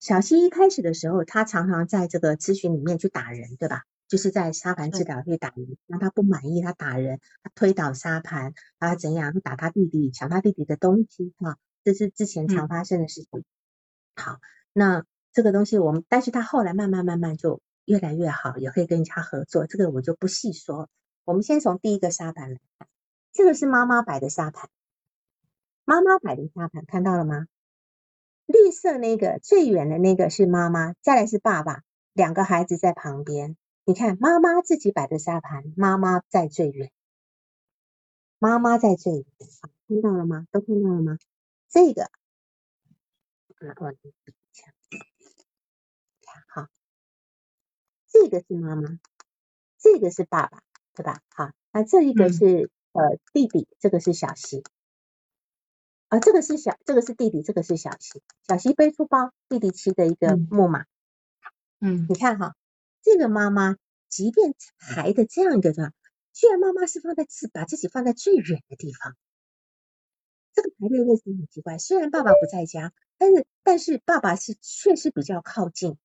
[0.00, 3.82] 小溪一开始的时候，他常常在这个咨询里面去打人，对吧？
[4.08, 13.44] 就是在沙盘治疗去打人，让他不满意，他打人，他推倒沙盘，他怎样，他打他弟弟，抢他弟弟的东西，哈，这是之前常发生的事情。
[14.16, 14.40] 好，
[14.72, 20.90] 那这个东西我们，但是他后来慢慢慢慢就越来越好，也可以跟人家合作，这个我就不细说。
[21.24, 22.88] 我们先从第一个沙盘来看。
[23.32, 24.68] 这个是妈妈摆的沙盘，
[25.86, 27.46] 妈妈摆的沙盘看到了吗？
[28.44, 33.56] 绿色那个最远的那个是妈妈，再来是爸爸，两个孩子在旁边。
[33.84, 36.92] 你看妈妈自己摆的沙盘，妈妈在最远，
[38.38, 39.24] 妈妈在最远，
[39.88, 40.46] 看到了吗？
[40.50, 41.16] 都看到了吗？
[41.70, 42.10] 这个，
[43.60, 44.12] 来我比一
[44.52, 44.74] 下，
[46.20, 46.68] 看好，
[48.08, 48.98] 这个是妈妈，
[49.78, 50.62] 这个是爸爸，
[50.92, 51.22] 对吧？
[51.30, 52.70] 好，那这一个是。
[52.92, 54.62] 呃，弟弟，这个是小溪，
[56.08, 60.84] 啊，这个是小，这个是弟弟，这个是小溪，小溪背书包，弟弟骑的一个木马，
[61.80, 62.54] 嗯，你看哈，
[63.00, 63.78] 这个妈妈
[64.10, 65.94] 即便孩的这样一个状，
[66.34, 69.16] 居然妈妈是放在自把自己放在最远的地方，
[70.52, 75.96] 这个排列位置很奇怪，虽然爸爸不在家，但是但是爸爸是确实比较靠近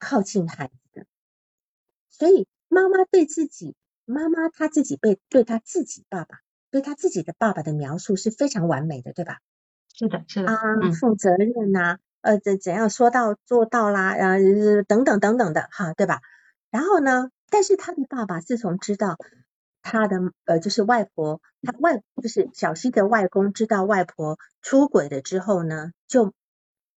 [0.00, 1.06] 靠近孩子的，
[2.10, 3.76] 所以妈妈对自己。
[4.04, 6.38] 妈妈她自己被对她自己爸爸
[6.70, 9.38] 对她自己的爸爸的描述是非常完美的，对吧？
[9.94, 10.48] 是的，是的。
[10.48, 10.56] 啊，
[11.00, 14.38] 负责任呐，呃，怎怎样说到做到啦，呃，
[14.84, 16.20] 等等等等的哈，对吧？
[16.70, 19.16] 然后呢，但是他的爸爸自从知道
[19.82, 26.32] 他的呃，就是外婆，他外就是小溪的外公知道外婆出轨了之后呢，就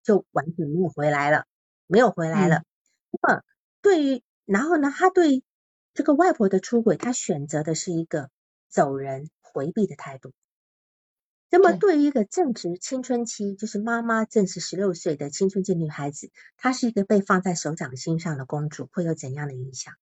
[0.04, 1.46] 就完全没有回来了，
[1.88, 2.64] 没有回来了。
[3.12, 3.42] 那么
[3.82, 5.44] 对于然后呢，他对。
[5.96, 8.30] 这个外婆的出轨，她选择的是一个
[8.68, 10.34] 走人、回避的态度。
[11.50, 19.94] 那么，对于一个正值青春期，就是妈妈正是十六岁的青春期女孩子，她是一个被放在手掌心上的公主，会有怎样的影响？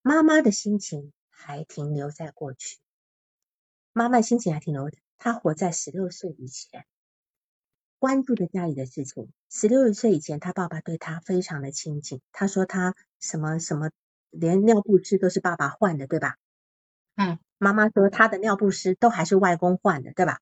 [0.00, 2.78] 妈妈的心情还停留在过去，
[3.92, 6.86] 妈妈的心情还停留，她活在十六岁以前。
[7.98, 9.30] 关注着家里的事情。
[9.50, 12.22] 十六岁以前，她爸爸对她非常的亲近。
[12.32, 13.90] 她说她什么什么，
[14.38, 16.36] 连尿不湿都是爸爸换的，对吧？
[17.16, 17.38] 嗯。
[17.58, 20.40] 妈妈说她的尿不湿都还是外公换的，对吧？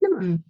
[0.00, 0.42] 那么，嗯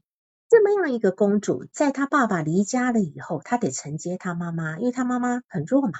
[0.49, 5.99] 这么样一个公主，在她爸爸离家了以后，她得承接她妈妈，因为她妈妈很弱嘛。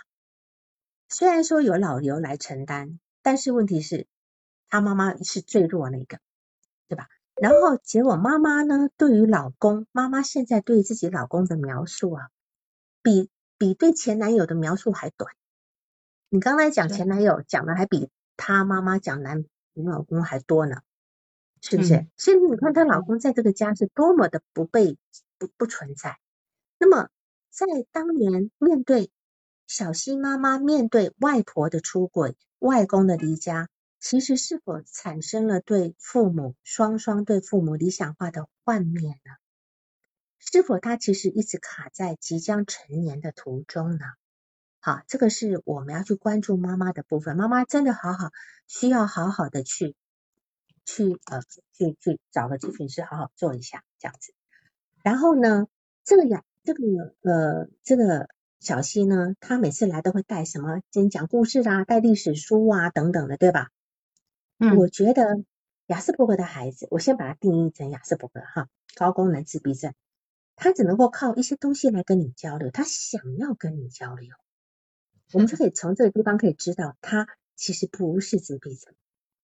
[1.11, 4.07] 虽然说有老刘来承担，但是问题是，
[4.70, 6.18] 她妈妈是最弱那个，
[6.89, 7.09] 对吧？
[7.35, 12.31] 然后结果妈妈呢，对于老公，妈妈现在对自己老公的描述啊，
[13.03, 15.35] 比比对前男友的描述还短。
[16.29, 20.83] 你刚才讲前男友讲的还比她妈妈讲男比老公还多呢，
[21.61, 22.07] 是不是？
[22.16, 24.99] 所以你看她老公在这个家是多么的不被
[25.39, 26.18] 不不存在。
[26.79, 27.09] 那么
[27.51, 29.11] 在当年面对
[29.66, 33.68] 小西妈妈面对外婆的出轨、外公的离家。
[34.01, 39.33] 其实是否产生了对父母双双对父母理想化的幻灭呢？
[40.39, 44.05] 是否他其实一直卡在即将成年的途中呢？
[44.81, 47.37] 好，这个是我们要去关注妈妈的部分。
[47.37, 48.31] 妈妈真的好好
[48.66, 49.95] 需要好好的去
[50.85, 54.33] 去呃去去找个咨询师好好做一下这样子。
[55.03, 55.66] 然后呢，
[56.05, 56.83] 这个呀这个
[57.22, 58.29] 呃这个。
[58.61, 60.83] 小西呢，他每次来都会带什么？
[60.91, 63.68] 先讲故事啊，带历史书啊等等的，对吧？
[64.59, 65.45] 嗯我觉得
[65.87, 69.95] 雅斯伯格的孩子，我先把它定义成雅斯伯格哈，高功能自闭症，
[70.57, 74.35] 他只能够靠一些东西来跟你交流，他想要跟你交流，
[75.33, 78.95] 我们就可以从这个地方可以知道，他其实不是自闭症，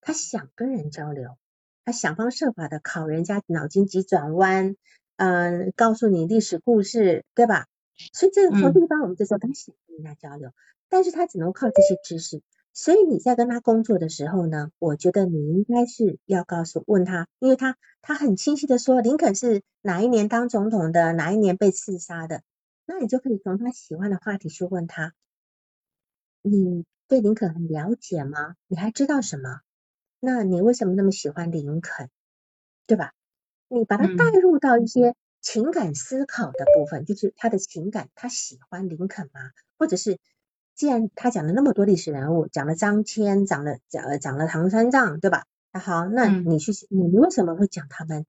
[0.01, 1.37] 他想跟人交流，
[1.83, 4.75] 他想方设法的考人家脑筋急转弯，
[5.17, 7.67] 嗯，告诉你历史故事，对吧？
[8.13, 10.51] 所以这个从地方我们就说他想跟人家交流，
[10.89, 12.41] 但是他只能靠这些知识。
[12.73, 22.41] 所以你在跟他工作的时候呢，我觉得你应该是要告诉问他，因为他他很清晰的说林肯是哪一年当总统的，哪一年被刺杀的，
[22.85, 25.13] 那你就可以从他喜欢的话题去问他，
[26.47, 28.55] 你对林肯很了解吗？
[28.67, 29.61] 你还知道什么？
[30.19, 32.09] 那你为什么那么喜欢林肯？
[32.85, 33.13] 对吧？
[33.67, 39.41] 你把他带入到一些情感思考的部分，就是他的情感，他喜欢林肯吗？
[39.79, 40.19] 或者是？
[40.75, 45.45] 既然他讲了那么多历史人物，讲了张骞，讲了讲讲了唐三藏，对吧？
[45.71, 48.25] 那好，那你去，你为什么会讲他们？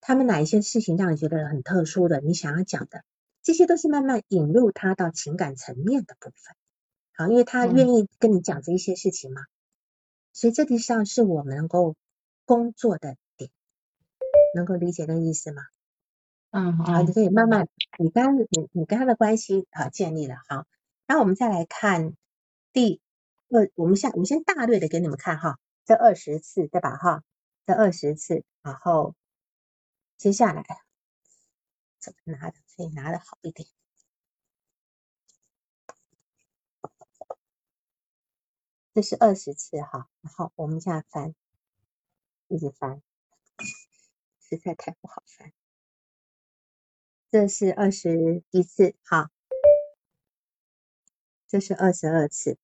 [0.00, 2.20] 他们哪一些事情让你觉得很特殊的？
[2.20, 3.04] 你想要讲的，
[3.42, 6.56] 这些都是慢慢引入他到情感层面的部分。
[7.20, 9.42] 好，因为他愿意跟你讲这一些事情嘛，
[10.32, 11.94] 所以这地上是我们能够
[12.46, 13.50] 工作的点，
[14.54, 15.62] 能够理解这个意思吗？
[16.48, 17.68] 嗯，好，你可以慢慢，
[17.98, 20.64] 你跟你你跟他的关系好建立了，好。
[21.06, 22.16] 然后我们再来看
[22.72, 23.02] 第
[23.50, 27.22] 二，我们先我们先大略的给你们看哈，这二十次对吧哈？
[27.66, 29.14] 这二十次，然后
[30.16, 30.64] 接下来
[31.98, 33.68] 怎么拿的可以拿的好一点？
[38.92, 41.34] 这是二十次哈，然后我们现在翻，
[42.48, 43.02] 一直翻，
[44.40, 45.52] 实在太不好翻。
[47.30, 49.30] 这是二十一次哈。
[51.46, 52.58] 这是二十二次，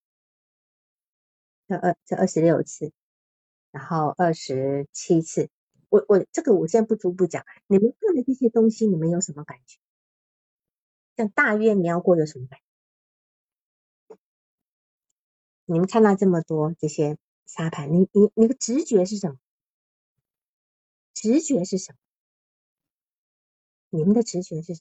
[1.67, 2.93] 这二这二十六次，
[3.73, 5.51] 然后二十七次。
[5.89, 9.79] 我我这个我先不逐步讲，你们看的这些东西，你们有什么感觉？
[11.17, 12.61] 像大约描过有什么感？
[15.67, 19.39] 你们看到这么多这些沙盘，你你你的直觉是什么？
[21.15, 21.99] 直觉是什么？
[23.91, 24.75] 你们的直觉是？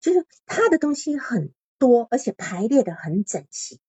[0.00, 3.80] 就是它的东西很多，而且排列的很整齐，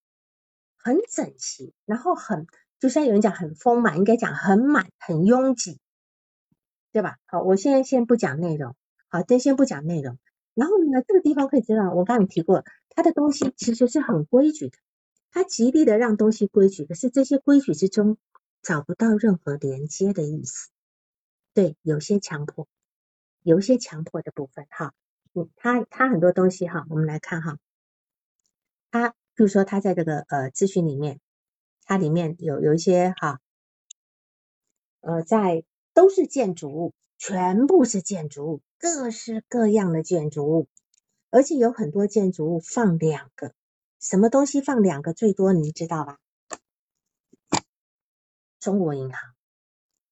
[0.77, 2.47] 很整齐，然后很，
[2.79, 5.79] 就像有人讲很丰满，应该讲很满，很拥挤，
[6.95, 7.17] 对吧？
[7.25, 8.73] 好，我现在先不讲内容，
[9.09, 10.17] 好，这先不讲内容。
[10.53, 14.77] 然后呢，这个地方可以知道，我刚刚提过，它的东西其实是很规矩的，
[15.29, 18.17] 它极力的让东西规矩，可是这些规矩之中
[18.61, 20.69] 找不到任何连接的意思，
[21.53, 22.65] 对，有些强迫，
[23.41, 24.93] 有一些强迫的部分，哈。
[25.33, 27.57] 嗯他他很多东西哈，我们来看哈，
[28.89, 31.19] 他比如说他在这个呃咨询里面，
[31.83, 33.41] 它里面有有一些哈，
[35.01, 35.65] 呃在
[35.95, 40.67] 都是建筑物，全部是建筑物，各式各样的建筑物，
[41.29, 43.53] 而且有很多建筑物放两个，
[44.01, 46.19] 什么东西放两个最多，你知道吧？
[48.59, 49.33] 中国银行、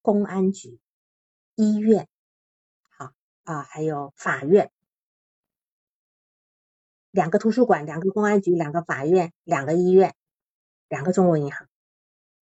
[0.02, 0.80] 公安局、
[1.56, 2.08] 医院，
[2.90, 3.12] 好
[3.44, 4.72] 啊，还有法院。
[7.12, 10.16] 两个图书馆，两个公安局，两个法院，两个医院，
[10.88, 11.68] 两个中国银行，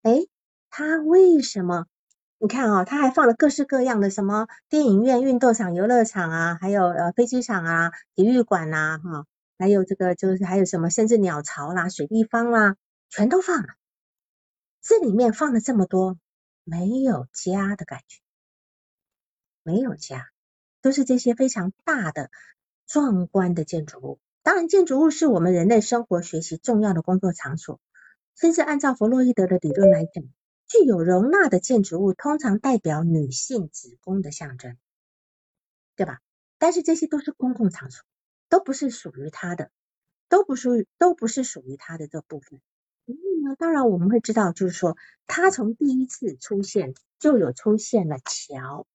[0.04, 0.28] 哎，
[0.70, 1.88] 他为什么？
[2.44, 9.28] 你看啊，他还放了各式各样的什么电影院、运动场、游乐场啊，还有呃飞机场啊、体育馆呐，哈，
[9.60, 12.78] 还有这个就是还有什么，甚至鸟巢啦、水立方啦，
[13.12, 13.68] 全都放了。
[14.82, 16.18] 这里面放了这么多，
[16.64, 18.22] 没有家的感觉，
[19.62, 20.32] 没有家，
[20.82, 22.32] 都是这些非常大的、
[22.88, 24.20] 壮观的建筑物。
[24.42, 27.80] 当然，建筑物是我们人类生活、学习重要的工作场所，
[28.36, 30.24] 甚至按照弗洛伊德的理论来讲。
[30.72, 34.78] 具有容纳的建筑物通常代表女性子宫的象征，
[35.98, 36.22] 对吧？
[36.58, 38.06] 但是这些都是公共场所，
[38.48, 39.70] 都不是属于他的，
[40.30, 42.62] 都不属于，都不是属于他的这部分。
[43.06, 44.96] 所以呢，当然我们会知道，就是说，
[45.28, 48.88] 他从第一次出现就有出现了桥，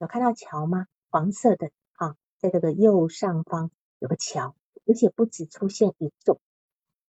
[0.00, 0.88] 有看到桥吗？
[1.10, 6.40] 黄色的啊，在这个右上方有个桥，而且不止出现一座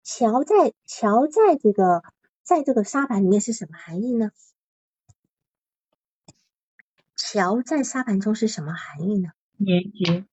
[0.03, 2.03] 桥，在桥在这个。
[2.45, 4.31] 在这个沙盘里面是什么含义呢？
[7.17, 9.31] 桥在沙盘中是什么含义呢？
[9.57, 10.27] 连接、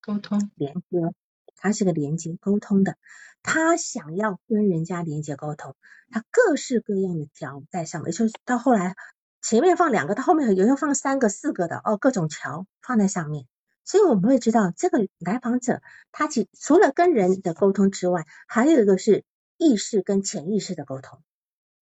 [0.00, 1.12] 沟通、连接，
[1.56, 2.96] 它是个连接沟通的。
[3.42, 5.74] 他想要跟人家连接沟通，
[6.10, 8.94] 他各式各样的桥在上面，就是到后来
[9.42, 13.46] 前面放两个，到后面有又放三个、四个的哦，各种桥放在上面。
[13.84, 19.24] 所以我们会知道，这个来访者他其除了跟人的沟通之外，还有一个是
[19.56, 21.22] 意识跟潜意识的沟通。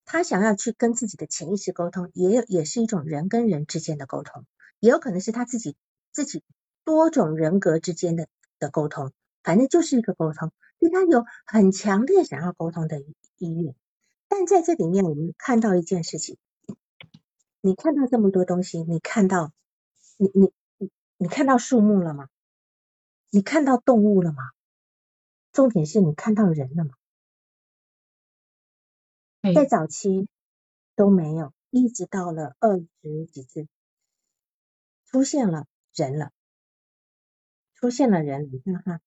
[0.04, 4.44] 他想要去跟自己的潜意识沟通，也有也是一种人跟人之间的沟通，
[4.80, 5.76] 也有可能是他自己
[6.12, 6.42] 自己
[6.84, 8.28] 多种人格之间的
[8.58, 13.00] 的沟通，反正就是一个沟通，对他有很强烈想要沟通的
[13.38, 13.74] 意愿。
[14.28, 16.36] 但在这里面，我们看到一件事情，
[17.60, 19.52] 你看到这么多东西，你看到
[20.16, 22.28] 你你你你看到树木了吗？
[23.30, 24.50] 你看到动物了吗？
[25.52, 26.90] 重点是你看到人了吗？
[29.52, 30.26] 在早期
[30.96, 33.68] 都没有，一直到了二十几次
[35.04, 36.32] 出现了人了，
[37.74, 39.00] 出现了人，你看哈，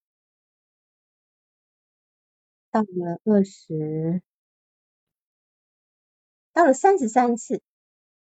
[2.69, 4.21] 到了二十，
[6.53, 7.63] 到了三十三次，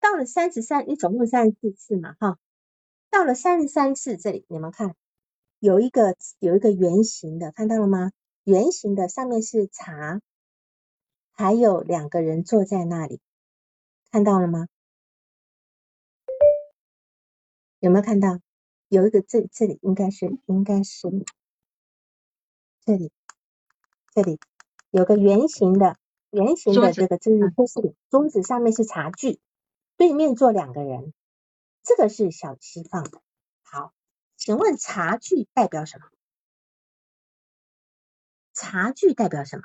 [0.00, 2.38] 到了三十三，你总共三十四次嘛哈，
[3.10, 4.94] 到了三十三次这里，你们看
[5.58, 8.12] 有一个有一个圆形的，看到了吗？
[8.44, 10.22] 圆形的上面是茶。
[11.38, 13.20] 还有两个人坐在那里，
[14.10, 14.66] 看到了吗？
[17.78, 18.40] 有没有看到？
[18.88, 21.08] 有一个这这里应该是应该是
[22.84, 23.12] 这里
[24.12, 24.40] 这里
[24.90, 25.96] 有个圆形的
[26.30, 29.38] 圆形的这个这是桌子，桌子上面是茶具，
[29.96, 31.14] 对面坐两个人，
[31.84, 33.22] 这个是小七放的。
[33.62, 33.94] 好，
[34.36, 36.06] 请问茶具代表什么？
[38.54, 39.62] 茶具代表什么？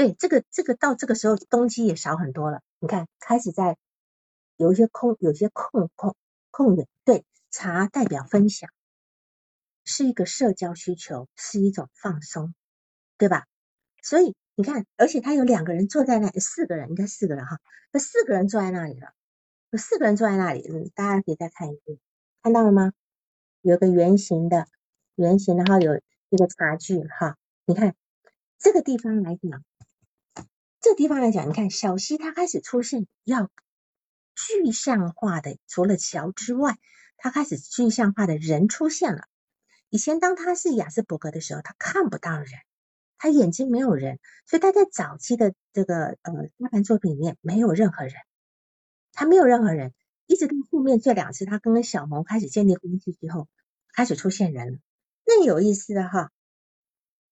[0.00, 2.62] 对，这个这个到这个时候，东西也少很多了。
[2.78, 3.76] 你看，开始在
[4.56, 6.16] 有一些空，有些空空
[6.50, 6.86] 空的。
[7.04, 8.70] 对，茶代表分享，
[9.84, 12.54] 是一个社交需求，是一种放松，
[13.18, 13.44] 对吧？
[14.02, 17.60] 所以你看，而且他有两个人坐在那，四个人，应该四个人哈，
[17.92, 19.12] 那四个人坐在那里了，
[19.68, 21.98] 有四个人坐在那里，嗯，大家可以再看一遍，
[22.42, 22.94] 看到了吗？
[23.60, 24.66] 有个圆形的，
[25.16, 27.36] 圆形，然后有一个茶具哈，
[27.66, 27.94] 你看
[28.58, 29.62] 这个地方来讲。
[30.80, 33.50] 这地方来讲，你看小溪它开始出现要
[34.34, 36.78] 具象化的，除了桥之外，
[37.18, 39.24] 它开始具象化的人出现了。
[39.90, 42.48] 以前当他是雅斯伯格的时候，他看不到人，
[43.18, 48.14] 他眼睛没有人，所以他在早期的这个呃沙盘作品里面没有任何人，
[49.12, 49.92] 他没有任何人，
[50.26, 53.48] 一直到后面这两次他跟小萌开始建立关系之后，
[53.92, 54.78] 开始出现人了。
[55.26, 56.30] 更有意思的哈，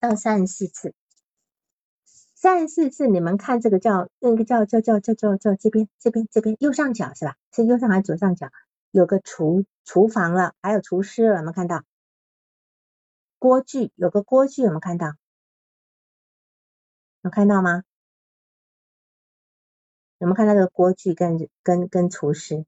[0.00, 0.94] 到三十四次。
[2.40, 7.36] 三十四，你们看这个叫那个叫叫叫叫叫叫这边这边这边右上角是吧？
[7.50, 8.52] 是右上还是左上角？
[8.92, 11.82] 有个厨厨房了，还有厨师了，有没有看到？
[13.40, 15.14] 锅具有个锅具，有没有看到？
[17.22, 17.82] 有看到吗？
[20.18, 22.64] 有没有看到这个锅具跟跟跟厨师？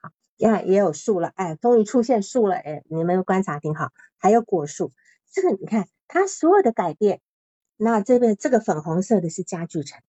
[0.00, 4.90] 好，也也有树了，哎，终于出现树了，哎，你们观察挺好，还有果树，
[5.30, 7.20] 这个你看它所有的改变。
[7.82, 10.00] 那这边这个粉红色的是家具城，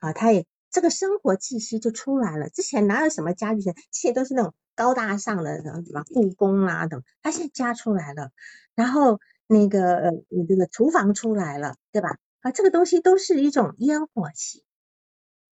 [0.00, 2.50] 啊，它也这个生活气息就出来了。
[2.50, 8.32] 之前哪有什么家具城，这些都是那种高大上的什么故宫啦等，它现在加出来了。
[8.74, 10.10] 然后那个呃，
[10.46, 12.18] 这个厨房出来了，对吧？
[12.40, 14.62] 啊，这个东西都是一种烟火气，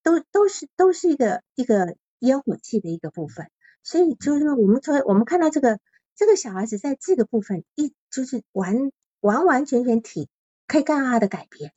[0.03, 3.51] 都都是都是一个一个烟火气的一个部分。
[3.83, 5.81] 所以就是我们从我们看到这个
[6.15, 10.29] 这个小孩子在这个部分一就是完完完全全体。
[10.69, 11.73] 可以看到他的改变，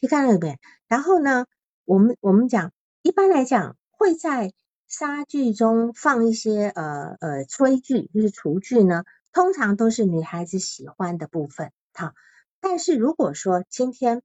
[0.00, 0.58] 可以看到对不对？
[0.88, 1.46] 然后呢，
[1.84, 2.72] 我们我们讲
[3.02, 4.54] 一般来讲会在
[4.88, 11.72] 杀剧中放一些呃呃炊具，就是厨具呢，通常都是女孩子喜欢的部分。
[11.92, 12.14] 好，
[12.60, 14.22] 但是如果说今天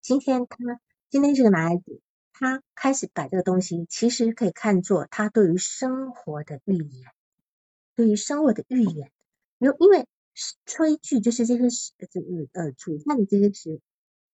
[0.00, 2.00] 今天他今天这个男孩子，
[2.32, 7.10] 他开始摆这个东西，其实可以看作他对于生活的预言，
[7.94, 9.10] 对于生活的预言。
[9.58, 10.06] 因因为
[10.66, 12.20] 炊具就是这些食这
[12.52, 13.80] 呃煮饭的这些食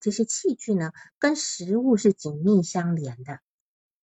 [0.01, 3.41] 这些器具呢，跟食物是紧密相连的，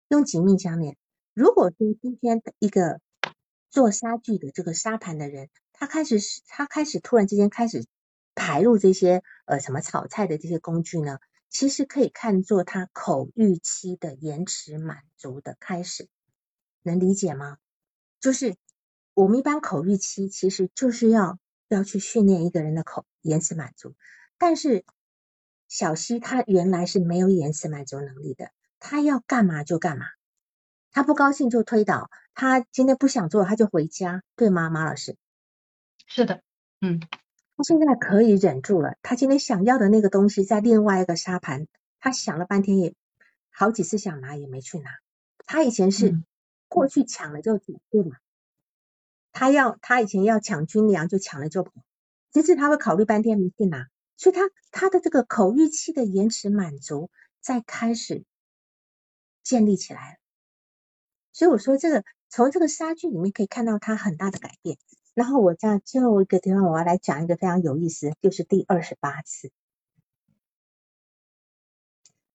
[0.08, 0.98] 用紧密相连。
[1.34, 3.00] 如果说今天的一个
[3.70, 6.18] 做沙具的这个沙盘的人，他开始
[6.48, 7.86] 他开始突然之间开始
[8.36, 11.20] 排入这些呃什么炒菜的这些工具呢，
[11.50, 16.10] 其实可以看作他口欲期的延迟满足的开始，
[16.82, 17.58] 能理解吗？
[18.20, 18.56] 就是。
[19.14, 21.38] 我们一般口欲期其实就是要
[21.76, 23.96] 要去训练一个人的口延迟满足，
[24.38, 24.84] 但是
[25.68, 30.06] 小西他原来是没有延迟满足能力的，他要干嘛就干嘛，
[30.92, 35.16] 他不高兴就推倒，他今天不想做他就回家，对吗，马老师？
[36.08, 36.42] 是的，
[36.82, 37.00] 嗯，
[37.56, 41.68] 他现在可以忍住了，他今天想要的那个东西在另外一个沙盘，
[42.00, 42.94] 他想了半天也
[43.50, 44.90] 好几次想拿也没去拿，
[45.46, 46.22] 他以前是
[46.68, 48.18] 过去抢了就走，对吗？
[49.32, 51.72] 他要他以前要抢军粮就抢了就跑，
[52.32, 53.88] 其实他会考虑半天没去拿，
[54.18, 54.42] 所以他
[54.72, 57.10] 他的这个口欲期的延迟满足
[57.40, 58.24] 在开始
[59.44, 60.18] 建立起来了。
[61.34, 64.78] 所以我说这个从这个杀剧里面可以看到他很大的改变。
[65.14, 69.52] 然后我在最后一个地方我要来讲一个非常有意思，就是第二十八次，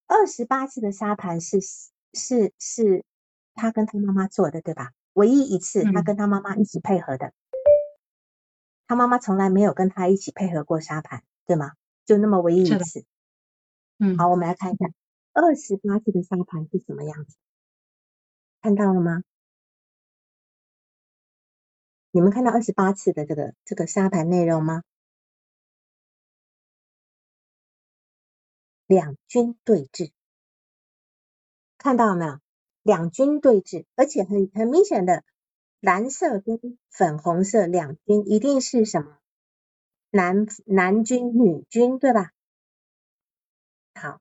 [0.07, 1.59] 二十八次的沙盘是
[2.13, 3.03] 是是
[3.55, 4.93] 他跟他妈妈做的，对吧？
[5.17, 7.33] 唯一一次，他跟他妈妈一起配合的，
[8.87, 11.73] 他妈妈从来没有跟他一起配合过沙盘，对吗？
[12.05, 13.07] 就那么唯一一次。
[13.97, 14.85] 嗯，好，我们来看一下
[15.33, 17.35] 二十八次的沙盘是什么样子，
[18.61, 19.23] 看到了吗？
[22.11, 24.83] 你们看到二十八次的这个这个沙盘内容吗？
[28.87, 30.13] 两军对峙，
[31.79, 32.46] 看到了没有？
[32.87, 35.25] 两军对峙，而且很很明显的，
[35.81, 39.19] 蓝色跟粉红色两军一定是什么
[40.11, 42.31] 男男军女军对吧？
[43.95, 44.21] 好，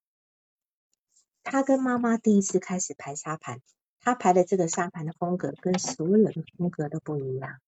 [1.44, 3.62] 他跟妈妈第一次开始排沙盘，
[4.00, 7.60] 他排的这个沙盘的风格跟所有的风格都不一样，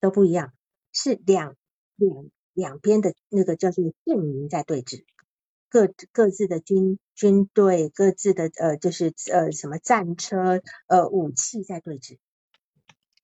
[0.00, 0.54] 都不一样，
[0.92, 1.56] 是两
[1.96, 5.04] 两两边的那个叫做阵营在对峙。
[5.70, 12.18] 各各自的军军队，各自的呃，就是呃什么战车呃武器在对峙。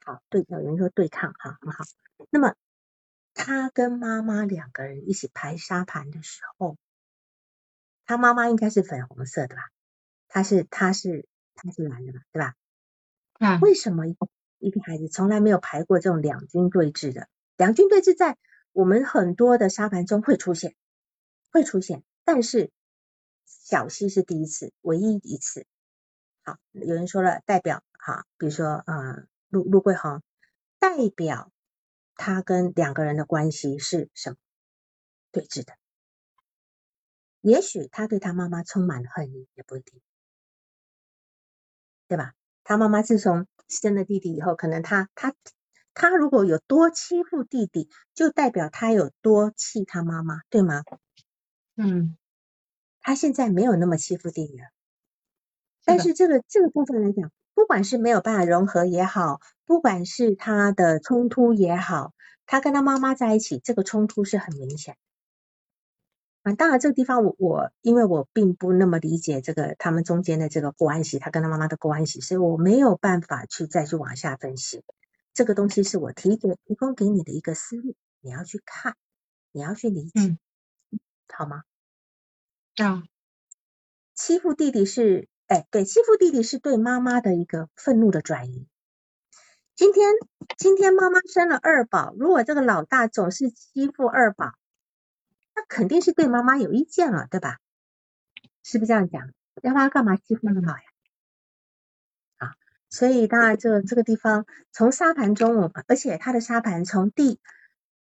[0.05, 1.85] 好，对，有人说对抗哈，很好。
[2.31, 2.55] 那么
[3.35, 6.77] 他跟妈妈两个人一起排沙盘的时候，
[8.07, 9.63] 他妈妈应该是粉红色的吧？
[10.29, 12.21] 他是他是他是蓝的嘛？
[12.33, 12.55] 对吧？
[13.41, 14.13] 啊，为什么一
[14.71, 17.29] 个孩子从来没有排过这种两军对峙的？
[17.57, 18.39] 两军对峙在
[18.71, 20.77] 我们很多的沙盘中会出现，
[21.51, 22.05] 会出现。
[22.27, 22.73] 但是
[23.47, 25.65] 小溪是第一次，唯一一次。
[26.43, 30.25] 好，有人说了代表哈，比如说啊陆陆桂红
[30.81, 31.53] 代表
[32.17, 34.37] 他跟两个人的关系是什么
[35.31, 35.75] 对峙的？
[37.43, 40.01] 也许他对他妈妈充满了恨意，也不一定，
[42.09, 42.35] 对吧？
[42.65, 45.33] 他妈妈自从生了弟弟以后，可能他他
[45.95, 50.83] 他如果有多欺负弟弟，就代表他有多气他妈妈，对吗？
[51.77, 52.17] 嗯，
[53.01, 54.65] 他现在没有那么欺负弟弟了，
[55.85, 62.13] 但是这个这个部分来讲，不管是没有办法融合也好，不管是他的冲突也好，
[62.47, 64.97] 他跟他妈妈在一起，这个冲突是很明显。
[66.43, 74.83] 啊，当然这个地方我我因为我并不那么理解这个他们中间的这个关系，他跟他妈妈的关系，所以我没有办法去再去往下分析。
[75.35, 78.97] 这个东西是我提给提供给你的一个思路，你要去看，
[79.53, 80.37] 你要去理解。
[81.33, 81.65] 好吗？
[82.77, 83.03] 啊，
[84.15, 88.67] 欺负弟弟是，哎，对，欺负弟弟是对妈妈的一个愤怒的转移。
[89.75, 90.13] 今天，
[90.59, 94.53] 今天妈妈生了二宝，如果这个老大总是欺负二宝，
[95.55, 97.59] 那肯定是对妈妈有意见了，对吧？
[98.63, 99.31] 是不是这样讲？
[99.63, 100.83] 要不然干嘛欺负那么老呀？
[102.39, 102.55] 啊，
[102.91, 107.41] 所以当然，这这个地方从沙盘中，我而且他的沙盘从第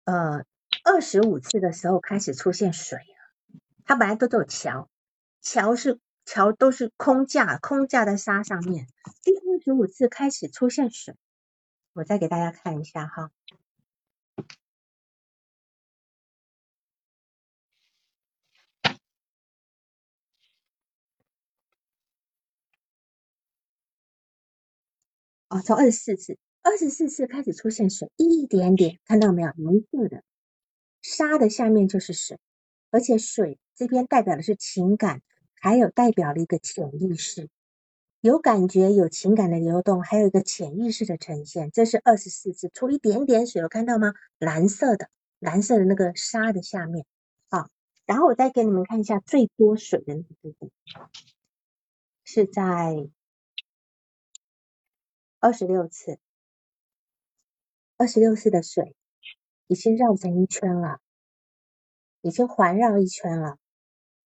[0.05, 0.45] 呃。
[0.91, 3.53] 二十五次的时候开始出现水了
[3.85, 4.89] 它本来都走桥
[5.39, 8.87] 桥是桥都是空架空架在沙上面。
[9.23, 11.15] 第二十五次开始出现水
[11.93, 13.29] 我再给大家看一下哈。
[25.49, 29.49] 哦从二十四次二十四次开始出现水一点点看到没有？
[29.49, 30.23] 蓝色的
[31.09, 32.37] 沙的下面就是水，
[32.91, 35.23] 而且水这边代表的是情感，
[35.55, 37.49] 还有代表了一个潜意识，
[38.21, 41.71] 有感觉、有情感的流动，还有一个潜意识的呈现。
[41.71, 44.13] 这是二十四次出一点点水，有看到吗？
[44.37, 45.09] 蓝色的，
[45.39, 47.07] 蓝色的那个沙的下面，
[47.49, 47.71] 好，
[48.05, 50.69] 然后我再给你们看一下最多水的那个部分。
[52.23, 53.09] 是在
[55.39, 56.19] 二十六次，
[57.97, 58.95] 二十六次的水
[59.69, 60.97] 已经绕成一圈了，
[62.21, 63.57] 已经环绕一圈了。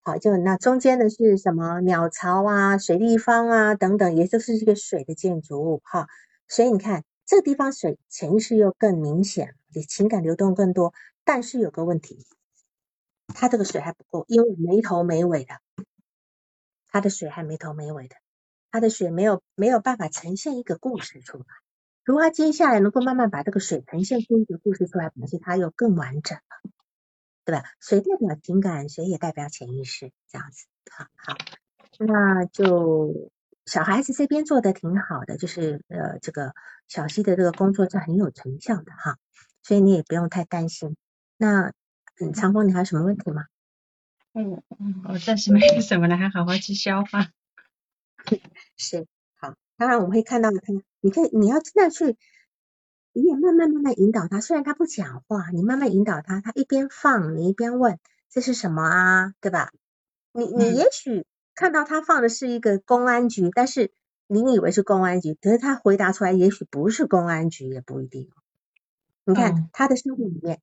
[0.01, 5.81] 好，就那中间的是什么鸟巢啊、水立方啊等等，也就是一个水的建筑物。
[5.83, 6.07] 哈，
[6.47, 10.93] 所以你看这个地方水潜意识又更明显，你情感流动更多。
[11.25, 12.25] 但是有个问题，
[13.27, 15.55] 它这个水还不够，因为没头没尾的。
[16.87, 18.15] 它的水还没头没尾的，
[18.71, 21.45] 它的水没有没有办法呈现一个故事出来。
[22.03, 26.71] 如果他接下来能够慢慢把这个水呈现出一个故事出来，表示它又更完整了，
[27.45, 27.63] 对吧？
[27.79, 30.65] 水代表情感，水也代表潜意识，这样子。
[30.91, 31.37] 好，好，
[31.99, 33.31] 那就
[33.65, 36.53] 小孩子这边做的挺好的，就是呃，这个
[36.87, 39.17] 小溪的这个工作是很有成效的哈，
[39.61, 40.97] 所以你也不用太担心。
[41.37, 41.71] 那
[42.19, 43.45] 嗯，长风，你还有什么问题吗？
[44.33, 47.29] 嗯嗯，我暂时没有什么了，还好好去消化。
[48.77, 50.57] 是好，当然我们会看到他，
[51.03, 52.17] 你可以你要真的去，
[53.11, 54.39] 你也慢慢慢慢引导他。
[54.39, 57.99] 虽然他不讲话，你慢慢引导他，他一边放，你一边问
[58.29, 59.71] 这是什么啊，对吧？
[60.31, 63.91] 你你也许看到他放的是一个公安局，但是
[64.27, 68.31] 你以为是公安局，可是他回答出来也许不是公安局，也不一定。
[69.25, 70.61] 你看他的生活里面，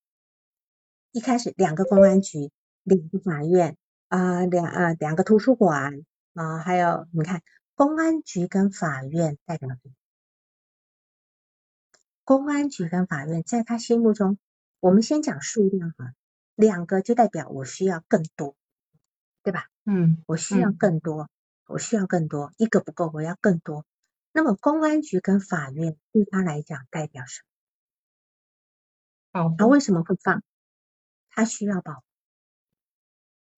[1.13, 2.51] 一开始两个公安局。
[2.83, 3.77] 两个法院
[4.09, 6.03] 啊，两啊两个图书馆
[6.33, 7.43] 啊，还有你看，
[7.75, 9.93] 公安局跟法院代表什么？
[12.31, 14.39] 公安局跟法院在他心目中，
[14.79, 16.15] 我们先讲数量啊，
[16.55, 18.55] 两个就代表我需要更多，
[19.43, 19.67] 对吧？
[19.85, 21.29] 嗯，我需要更多，
[21.67, 23.85] 我需要更多，一个不够，我要更多。
[24.31, 27.43] 那么公安局跟法院对他来讲代表什
[29.33, 29.49] 么？
[29.49, 30.45] 保他为什么会放？
[31.31, 32.03] 他需要保护。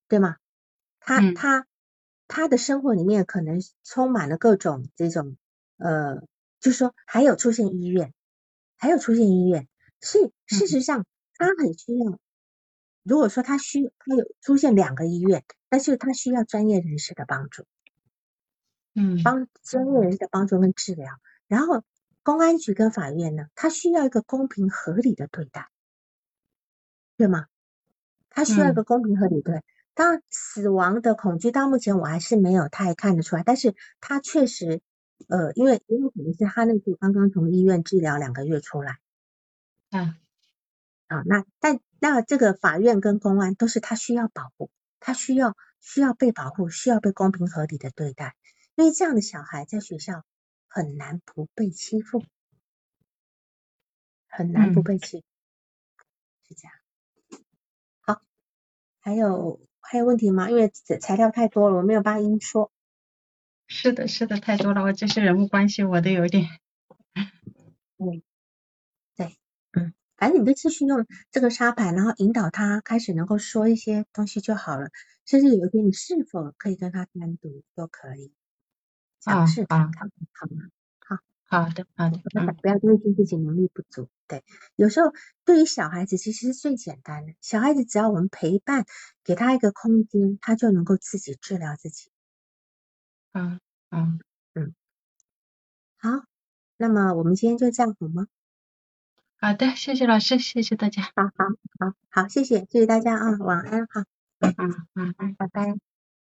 [0.09, 0.39] 对吗？
[0.99, 1.67] 他他
[2.27, 5.37] 他的生活里面可能充满了各种这种
[5.77, 6.23] 呃，
[6.59, 8.15] 就是说还有出现医院，
[8.83, 9.69] 还有出现医院，
[10.01, 11.07] 所以事实上
[11.37, 12.19] 他很需要。
[13.05, 17.65] 如果说他需他有出现两个医院，但是他需要专业人士的帮助，
[18.93, 21.15] 嗯，帮专业人士的帮助跟治疗。
[21.47, 21.85] 然后
[22.25, 25.69] 公安局跟法院呢，他需要一个公平合理的对待，
[27.17, 27.47] 对吗？
[28.31, 29.63] 他需要一个公平合理对。
[29.95, 34.81] 当然，死亡的恐惧到目前我还是没有太看得出来，但是他确实，
[35.29, 38.99] 呃，因为也有可能是他那时候刚刚从医院治疗两个月出来，
[39.91, 40.15] 嗯，
[41.09, 44.71] 啊，那但那这个法院跟公安都是他需要保护，
[45.01, 48.37] 他需要需要被保护，需要被公平合理的对待，
[48.75, 50.25] 因为这样的小孩在学校
[50.69, 52.23] 很难不被欺负，
[54.29, 55.25] 很难不被欺负，
[56.49, 56.75] 是这样。
[58.01, 58.23] 好，
[59.01, 59.61] 还有。
[59.85, 60.49] 还有问题吗？
[60.49, 62.73] 因为材料太多了，我没有办法一一说。
[63.75, 66.47] 是的，是的，太多了，我这些人物关系我都有点。
[67.97, 68.23] 嗯，
[69.17, 69.39] 对，
[69.73, 74.91] 嗯，反正你就继续用这个沙盘，然后引导他开始能够说一些东西就好了。
[75.25, 78.31] 甚至有一天，你是否可以跟他单独都可以
[79.21, 80.69] 尝试看看，好吗？
[81.49, 82.19] 好的，好的，
[82.61, 84.11] 不要担心自己能力不足。
[84.29, 84.45] 对，
[84.77, 85.13] 有时候
[85.47, 87.33] 对于小孩子其实是最简单的。
[87.41, 88.85] 小孩子只要我们陪伴，
[89.25, 92.12] 给他一个空间，他就能够自己治疗自己。
[93.33, 93.61] 嗯
[93.91, 94.21] 嗯
[94.55, 94.75] 嗯，
[95.99, 96.25] 好，
[96.77, 98.27] 那么我们今天就这样好吗？
[99.39, 101.03] 好的，谢谢老师，谢谢大家。
[101.03, 101.47] 好好
[101.79, 104.05] 好好，谢谢谢谢大家啊，晚安哈。
[104.41, 105.75] 嗯嗯嗯嗯，拜拜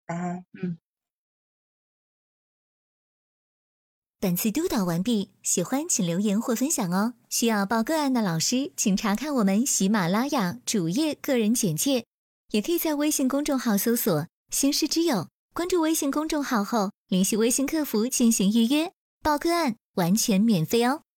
[0.06, 0.78] 拜嗯。
[4.20, 7.16] 本次督导完毕，喜欢请留言或分享哦。
[7.28, 12.06] 需要报个案的老师，请查看我们喜马拉雅主页个人简介，
[12.52, 21.03] 也可以在微信公众号搜索“星师之友”，关注微信公众号后联系微信客服进行预约报个案，完全免费哦。